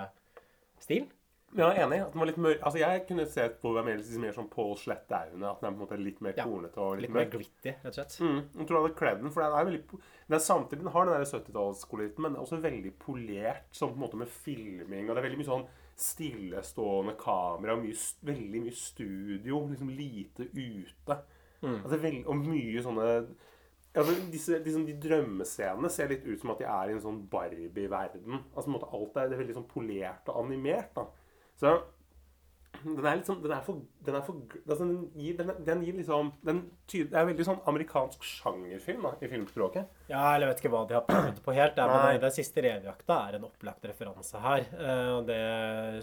[0.83, 1.07] stil.
[1.51, 1.97] Men jeg er enig.
[2.05, 4.77] at den var litt mør Altså, Jeg kunne sett på hvem ellers mer sånn Paul
[4.79, 5.43] Slett-Aune.
[5.49, 7.73] At den er på en måte litt mer Ja, kornete og litt, Litt mer glitty,
[7.83, 8.15] rett og slett.
[8.23, 10.93] Mm, jeg tror jeg hadde kledd den, for den er veldig Den er samtidig den
[10.95, 14.31] har den der 70-tallskoloritten, men den er også veldig polert, sånn på en måte med
[14.31, 15.09] filming.
[15.09, 15.67] Og det er veldig mye sånn
[16.01, 21.17] stillestående kamera, mye, veldig mye studio, liksom lite ute.
[21.61, 23.07] Altså, veld, og mye sånne
[23.91, 27.17] Altså, disse, disse, de drømmescenene ser litt ut som at de er i en sånn
[27.27, 28.37] Barbie-verden.
[28.53, 30.93] Altså, på en måte, alt er, det er veldig sånn polert og animert.
[30.95, 31.03] da.
[31.61, 31.77] Så
[32.81, 35.97] den er sånn Den er for, den er for altså, den, gir, den, den gir
[35.99, 39.91] liksom den tyder, Det er veldig sånn amerikansk sjangerfilm da, i filmspråket.
[40.09, 41.77] Ja, eller jeg vet ikke hva de har prøvd på helt.
[41.77, 41.99] Er, Nei.
[42.15, 44.65] men den siste revejakta er en opplagt referanse her.
[44.79, 45.41] eh, Og det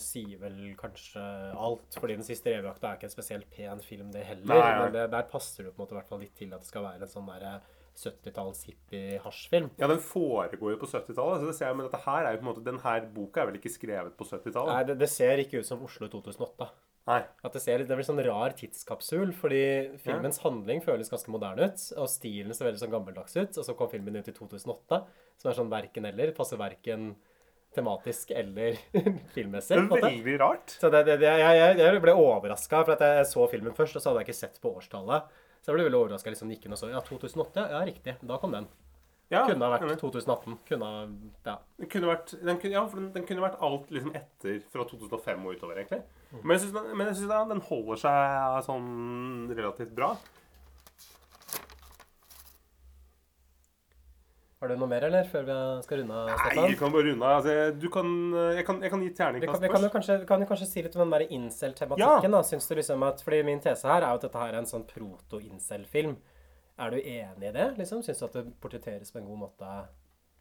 [0.04, 1.24] sier vel kanskje
[1.56, 1.98] alt.
[1.98, 4.46] Fordi den siste revejakta er ikke en spesielt pen film, det heller.
[4.52, 4.78] Nei, ja.
[4.84, 6.86] Men det, der passer det på en måte hvert fall litt til at det skal
[6.86, 7.56] være en sånn derre
[7.98, 9.70] 70-talls hippie-hasjfilm.
[9.80, 12.40] Ja, den foregår jo på 70-tallet, så det ser jeg, men dette her er jo
[12.40, 14.92] på en måte Den her boka er vel ikke skrevet på 70-tallet?
[14.92, 16.68] det, det ser ikke ut som Oslo i 2008.
[17.08, 17.22] Nei.
[17.46, 19.62] At det ser det vel sånn rar tidskapsul, fordi
[20.02, 23.74] filmens handling føles ganske moderne ut, og stilen ser veldig sånn gammeldags ut, og så
[23.78, 25.00] kom filmen ut i 2008,
[25.40, 27.14] som er sånn verken eller, passer verken
[27.76, 28.76] tematisk eller
[29.34, 29.80] filmmessig.
[29.88, 30.76] Det er veldig rart.
[30.80, 33.96] Så det, det, det, jeg, jeg, jeg ble overraska, for at jeg så filmen først,
[33.96, 35.38] og så hadde jeg ikke sett på årstallet.
[35.62, 36.32] Så jeg ble veldig overraska.
[36.32, 37.64] Liksom, gikk inn og så Ja, 2008?
[37.72, 38.16] Ja, riktig.
[38.22, 38.68] Da kom den.
[39.28, 40.54] Ja, Kunne ha vært 2018.
[40.68, 41.00] Kunne ha
[41.44, 41.56] Ja.
[41.78, 44.86] Den kunne vært, den kunne, ja, for den, den kunne vært alt liksom etter fra
[44.88, 46.00] 2005 og utover, egentlig.
[46.42, 50.14] Men jeg syns den, holder seg sånn relativt bra.
[54.58, 55.26] Har du noe mer, eller?
[55.30, 57.36] Før vi skal runde av, Nei, vi kan bare runde av.
[57.36, 58.08] Altså, du kan,
[58.56, 59.62] jeg, kan, jeg kan gi terningkast først.
[59.62, 62.34] vi kan jo kanskje, kan kanskje si litt om den der incel-tematikken.
[62.34, 62.40] da.
[62.48, 64.66] synes du liksom at, fordi Min tese her er jo at dette her er en
[64.66, 66.16] sånn proto-incel-film.
[66.78, 67.68] Er du enig i det?
[67.78, 68.02] liksom?
[68.02, 69.70] Syns du at det portretteres på en god måte?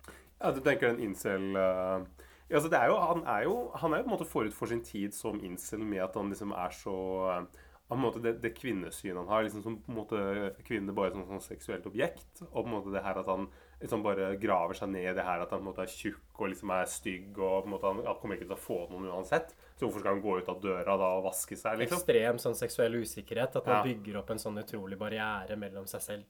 [0.10, 2.02] Ja, du tenker en incel uh,
[2.48, 4.54] ja, altså det er jo, han, er jo, han er jo på en måte forut
[4.56, 8.22] for sin tid som incel med at han liksom er så uh, på en måte
[8.24, 10.22] det, det kvinnesynet han har, liksom som på en måte
[10.68, 12.44] kvinner bare som sånn seksuelt objekt.
[12.50, 13.48] Og på en måte det her at han
[13.82, 16.40] liksom bare graver seg ned i det her at han på en måte er tjukk
[16.42, 18.78] og liksom er stygg og på en måte han, han kommer ikke til å få
[18.90, 19.54] noen uansett.
[19.78, 22.00] Så hvorfor skal han gå ut av døra da og vaske seg, liksom?
[22.02, 23.56] Ekstrem sånn seksuell usikkerhet.
[23.60, 23.84] At man Ja.
[23.84, 26.24] bygger opp en sånn utrolig barriere mellom seg selv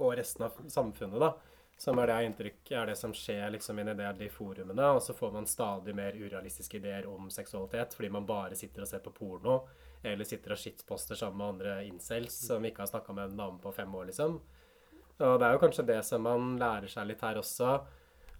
[0.00, 1.18] og resten av samfunnet.
[1.18, 1.34] da.
[1.80, 4.84] Som er det jeg inntrykk er det som skjer liksom inni det, de forumene.
[4.94, 8.88] Og så får man stadig mer urealistiske ideer om seksualitet fordi man bare sitter og
[8.88, 9.62] ser på porno.
[10.04, 13.58] Eller sitter og shitposter sammen med andre incels som ikke har snakka med en dame
[13.60, 14.40] på fem år, liksom.
[15.20, 17.78] Og det er jo kanskje det som man lærer seg litt her også.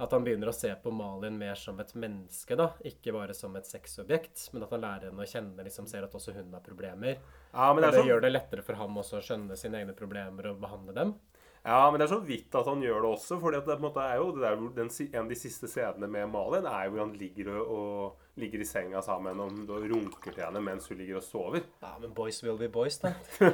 [0.01, 2.71] At han begynner å se på Malin mer som et menneske, da.
[2.89, 4.47] Ikke bare som et sexobjekt.
[4.55, 7.19] Men at han lærer henne å kjenne, liksom ser at også hun har problemer.
[7.53, 9.97] Ja, men det det så, gjør det lettere for ham også å skjønne sine egne
[9.99, 11.13] problemer og behandle dem.
[11.67, 13.41] ja, men det er så vidt at han gjør det også.
[13.43, 16.09] For det på en måte er jo det der, den, en av de siste scenene
[16.09, 20.35] med Malin er jo hvor han ligger og ligger i senga sammen og, du runker
[20.35, 21.67] til henne mens hun ligger og sover.
[21.85, 23.15] Ja, men boys will be boys, da.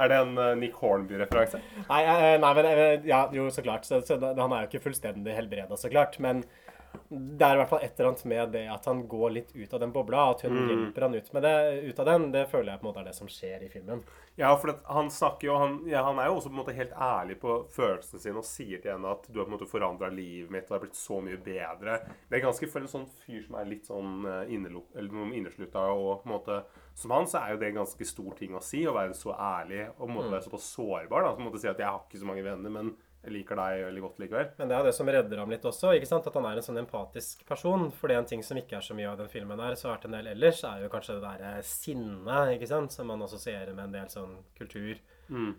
[0.00, 1.62] Er det en eh, Nick Hornby-referanse?
[1.88, 3.88] Nei, eh, nei men eh, Ja, jo, så klart.
[3.88, 6.18] Så, så han er jo ikke fullstendig helbreda, så klart.
[6.22, 6.44] Men
[7.08, 9.74] det er i hvert fall et eller annet med det at han går litt ut
[9.74, 10.28] av den bobla.
[10.34, 11.56] At hun hjelper han ut med det,
[11.90, 12.28] ut av den.
[12.34, 14.04] Det føler jeg på en måte er det som skjer i filmen.
[14.36, 16.94] Ja, for han snakker jo han, ja, han er jo også på en måte helt
[16.98, 20.08] ærlig på følelsene sine og sier til henne at du har på en måte forandra
[20.10, 22.00] livet mitt og det har blitt så mye bedre.
[22.26, 26.24] Det er ganske For en sånn fyr som er litt sånn eh, eller inneslutta og
[26.24, 26.58] på en måte
[26.98, 28.82] som han, så er jo det en ganske stor ting å si.
[28.86, 31.28] Å være så ærlig og på en måte være såpass sårbar.
[31.28, 32.96] da, På en måte Si at 'jeg har ikke så mange venner, men
[33.32, 34.50] liker deg veldig godt likevel'.
[34.58, 35.94] Men det er det som redder ham litt også.
[35.94, 36.26] ikke sant?
[36.26, 37.90] At han er en sånn empatisk person.
[37.92, 39.88] For det er en ting som ikke er så mye av den filmen her, så
[39.88, 42.92] har vært en del ellers, er jo kanskje det derre sinnet, ikke sant?
[42.92, 44.98] Som man assosierer med en del sånn kultur.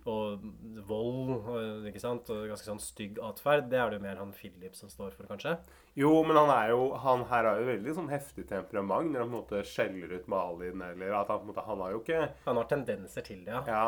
[0.06, 0.44] Og
[0.86, 2.30] vold, og, ikke sant?
[2.30, 3.70] Og ganske sånn stygg atferd.
[3.72, 5.58] Det er det jo mer han Philip som står for, kanskje.
[5.96, 9.30] Jo, men han er jo Han her har jo veldig sånn heftig temperament når han
[9.30, 12.02] på en måte skjeller ut Malin, eller at han på en måte Han har jo
[12.04, 13.64] ikke Han har tendenser til det, ja.
[13.66, 13.86] Ja.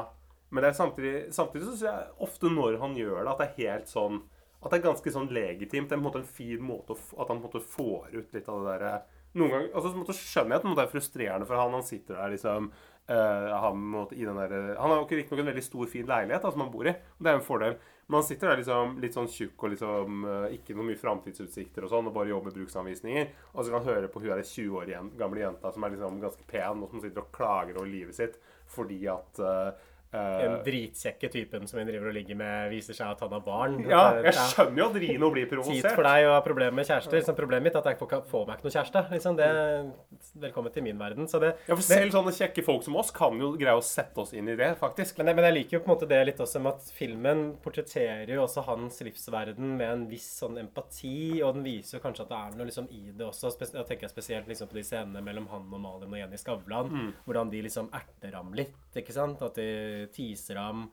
[0.50, 3.48] Men det er samtidig, samtidig så syns jeg ofte når han gjør det, at det
[3.48, 4.22] er helt sånn
[4.58, 5.89] At det er ganske sånn legitimt.
[5.89, 8.16] Det er på en måte en fin måte å, at han på en måte får
[8.16, 8.93] ut litt av det derre
[9.38, 11.76] Noen ganger altså, så skjønner jeg at det er frustrerende for han.
[11.76, 12.72] Han sitter der liksom
[13.08, 16.10] Uh, han, måtte, i den der, han har jo ikke riktignok en veldig stor, fin
[16.10, 16.91] leilighet da, som han bor i.
[16.91, 17.78] og Det er en fordel.
[18.08, 21.88] Men han sitter der liksom litt sånn tjukk og liksom uh, ikke noe mye framtidsutsikter
[21.88, 23.30] og sånn, og bare jobber med bruksanvisninger.
[23.54, 24.91] Og så kan han høre på hun der 20 år
[25.22, 28.36] gamle jenta som er liksom ganske pen, og som sitter og klager over livet sitt
[28.68, 29.86] fordi at eh, eh,
[30.41, 33.78] Den dritkjekke typen som hun driver og ligger med, viser seg at han har barn.
[33.89, 35.82] Ja, jeg skjønner jo at Rino blir provosert.
[35.88, 37.18] Tid for deg å ha problemer med kjærester.
[37.20, 39.03] Liksom, problemet mitt er at jeg får, får meg ikke noe kjæreste.
[39.15, 39.38] Liksom.
[39.39, 39.49] Det,
[40.47, 41.28] velkommen til min verden.
[41.30, 44.22] Så det, Ja, for selv sånne kjekke folk som oss kan jo greie å sette
[44.22, 45.18] oss inn i det, faktisk.
[45.20, 47.43] men, jeg, men jeg liker jo på en måte det litt også med at filmen
[47.63, 52.26] portretterer jo også hans livsverden med en viss sånn empati, og den viser jo kanskje
[52.28, 53.53] at det er noe liksom i det også.
[53.63, 57.09] Jeg tenker spesielt liksom på de scenene mellom han og Malin og Jenny Skavlan, Mm.
[57.26, 59.41] hvordan de liksom erter ham litt, ikke sant?
[59.43, 60.88] At de teaser ham.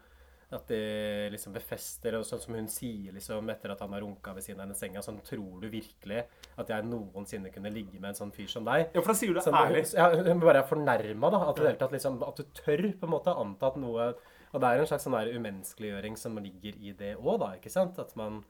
[0.55, 4.35] At det liksom befester, og sånn som hun sier liksom etter at han har runka
[4.37, 6.21] ved siden av henne i senga, sånn tror du virkelig
[6.61, 8.85] at jeg noensinne kunne ligge med en sånn fyr som deg?
[8.95, 9.83] Ja, for da sier du det Sånn, ærlig.
[9.97, 11.41] Ja, hun bare er fornærma, da.
[11.49, 14.13] At, hele tatt, liksom, at du tør på en måte anta at noe
[14.55, 17.55] Og det er en slags sånn der umenneskeliggjøring som ligger i det òg, da.
[17.59, 17.99] ikke sant?
[17.99, 18.45] At man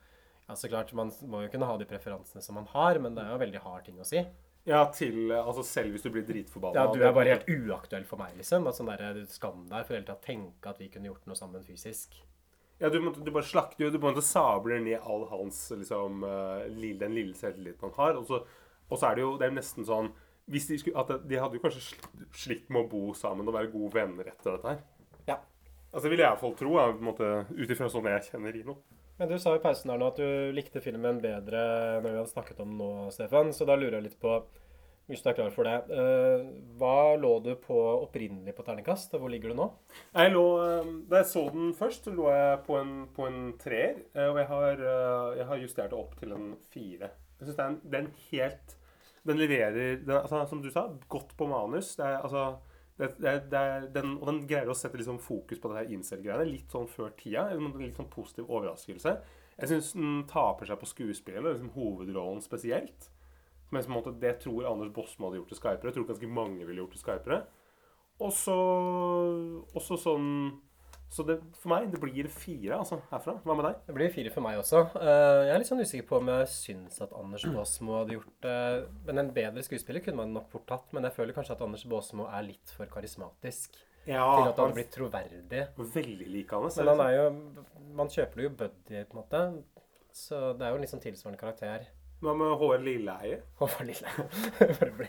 [0.45, 3.25] ja, så klart, Man må jo kunne ha de preferansene som man har, men det
[3.25, 4.21] er jo veldig hard ting å si.
[4.67, 6.75] Ja, til Altså selv hvis du blir dritforbanna.
[6.87, 8.67] Ja, Du er bare helt uaktuell for meg, liksom.
[8.69, 11.27] At sånn der, du Skam deg for å hele tatt tenke at vi kunne gjort
[11.29, 12.15] noe sammen fysisk.
[12.81, 15.71] Ja, du, måtte- du bare slakter jo Du på en måte sabler ned all hans
[15.71, 16.65] liksom eh,
[16.99, 18.17] Den lille selvtilliten han har.
[18.19, 18.41] Og så,
[18.91, 20.12] og så er det jo Det er nesten sånn
[20.45, 21.81] hvis de, skulle, at de hadde jo kanskje
[22.37, 24.83] slitt, med å bo sammen og være gode venner etter dette her.
[25.27, 25.39] Ja.
[25.89, 26.75] Altså, Det vil jeg iallfall tro,
[27.57, 28.75] ut ifra sånn jeg kjenner Rino.
[29.19, 31.61] Men du sa i pausen her nå at du likte filmen bedre
[32.03, 33.53] når vi hadde snakket om den nå, Stefan.
[33.55, 34.33] Så da lurer jeg litt på,
[35.07, 36.45] hvis du er klar for det eh,
[36.81, 39.69] Hva lå du på opprinnelig på terningkast, hvor ligger du nå?
[40.17, 44.01] Jeg lå, eh, da jeg så den først, lå jeg på en, på en treer.
[44.17, 44.85] eh, Og jeg har,
[45.39, 47.12] jeg har justert det opp til en fire.
[47.39, 48.77] Jeg synes den, er en, det er en helt
[49.29, 51.95] Den leverer den, altså, Som du sa, godt på manus.
[52.01, 52.49] Det er, altså,
[52.99, 53.63] det, det, det
[53.95, 57.11] den, og den greier å sette liksom fokus på det her incel-greiene litt sånn før
[57.19, 57.49] tida.
[57.51, 59.17] En litt sånn positiv overraskelse.
[59.55, 63.11] Jeg syns den taper seg på skuespillet, liksom hovedrollen spesielt.
[63.71, 65.91] Men på en måte, det tror Anders Bosmo hadde gjort til Skypere.
[65.91, 67.41] Jeg tror ganske mange ville gjort til Skypere.
[68.23, 70.29] Og så sånn
[71.13, 73.37] Så det, for meg, det blir fire altså, herfra.
[73.47, 73.81] Hva med deg?
[73.87, 74.81] Det blir fire for meg også.
[74.99, 78.47] Eh, jeg er litt sånn usikker på om jeg syns at Anders Baasmo hadde gjort
[78.47, 78.57] det
[79.07, 80.89] Men en bedre skuespiller kunne man nok fort tatt.
[80.97, 83.77] Men jeg føler kanskje at Anders Baasmo er litt for karismatisk
[84.09, 85.67] Ja, til at han hadde blitt troverdig.
[85.99, 86.73] Veldig likende.
[86.81, 87.29] Men han er jo
[88.01, 89.45] Man kjøper det jo buddy, på en måte.
[90.15, 91.87] Så det er jo en litt sånn tilsvarende karakter.
[92.25, 93.41] Hva med Håvard Lilleheie?
[93.61, 94.27] Håvard Lilleheie.
[94.79, 95.09] For å bli.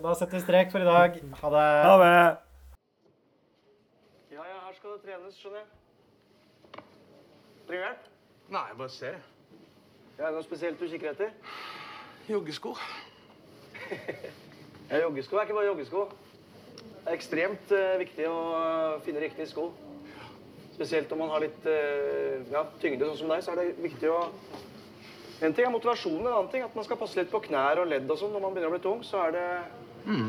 [0.00, 1.18] Da setter vi strek for i dag.
[1.42, 1.64] Ha det.
[1.84, 2.53] Ha det!
[4.94, 6.82] Skal det trenes, skjønner jeg.
[7.66, 8.02] Trenger hjelp?
[8.54, 9.14] Nei, jeg bare ser.
[10.18, 11.32] Ja, er det noe spesielt du kikker etter?
[12.30, 12.74] Joggesko.
[14.92, 16.04] Ja, joggesko er ikke bare joggesko.
[16.76, 19.64] Det er ekstremt uh, viktig å eh, finne riktig sko.
[20.76, 24.12] Spesielt om man har litt uh, ja, tyngde, sånn som deg, så er det viktig
[24.12, 24.20] å
[25.40, 27.90] En ting er motivasjonen, en annen ting at man skal passe litt på knær og
[27.90, 29.02] ledd og sånn når man begynner å bli tung.
[29.02, 29.48] Så er det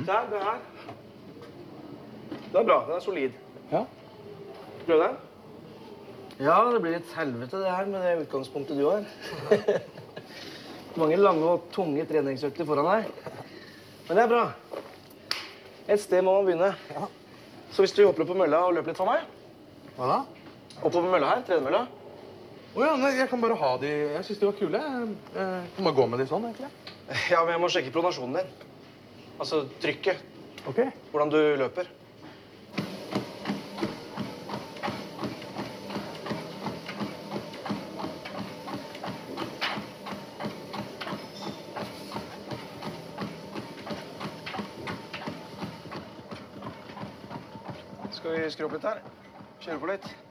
[0.09, 0.65] Der, det her.
[2.47, 2.79] Det er bra.
[2.87, 3.37] Den er solid.
[3.69, 3.83] Ja.
[4.85, 5.15] Prøv deg?
[6.45, 9.05] Ja, det blir et helvete det her med det utgangspunktet du har.
[10.99, 13.09] Mange lange og tunge treningsøkter foran deg.
[14.05, 14.43] Men det er bra.
[15.89, 16.71] Et sted må man begynne.
[17.73, 19.25] Så hvis du hopper opp på mølla og løper litt for meg
[19.97, 20.19] Hva da?
[20.85, 21.81] Oppover mølla her, tredemølla.
[22.75, 24.79] Å ja, nei, jeg kan bare ha de Jeg syns de var kule.
[24.85, 26.71] Jeg jeg kan bare gå med de sånn, egentlig.
[27.31, 28.55] Ja, men jeg må sjekke pronasjonen din.
[29.39, 30.23] Altså trykket.
[30.67, 30.81] Ok.
[31.11, 31.87] Hvordan du løper.
[48.15, 49.01] Skal vi skru opp litt her?
[49.63, 50.24] Kjøre på litt?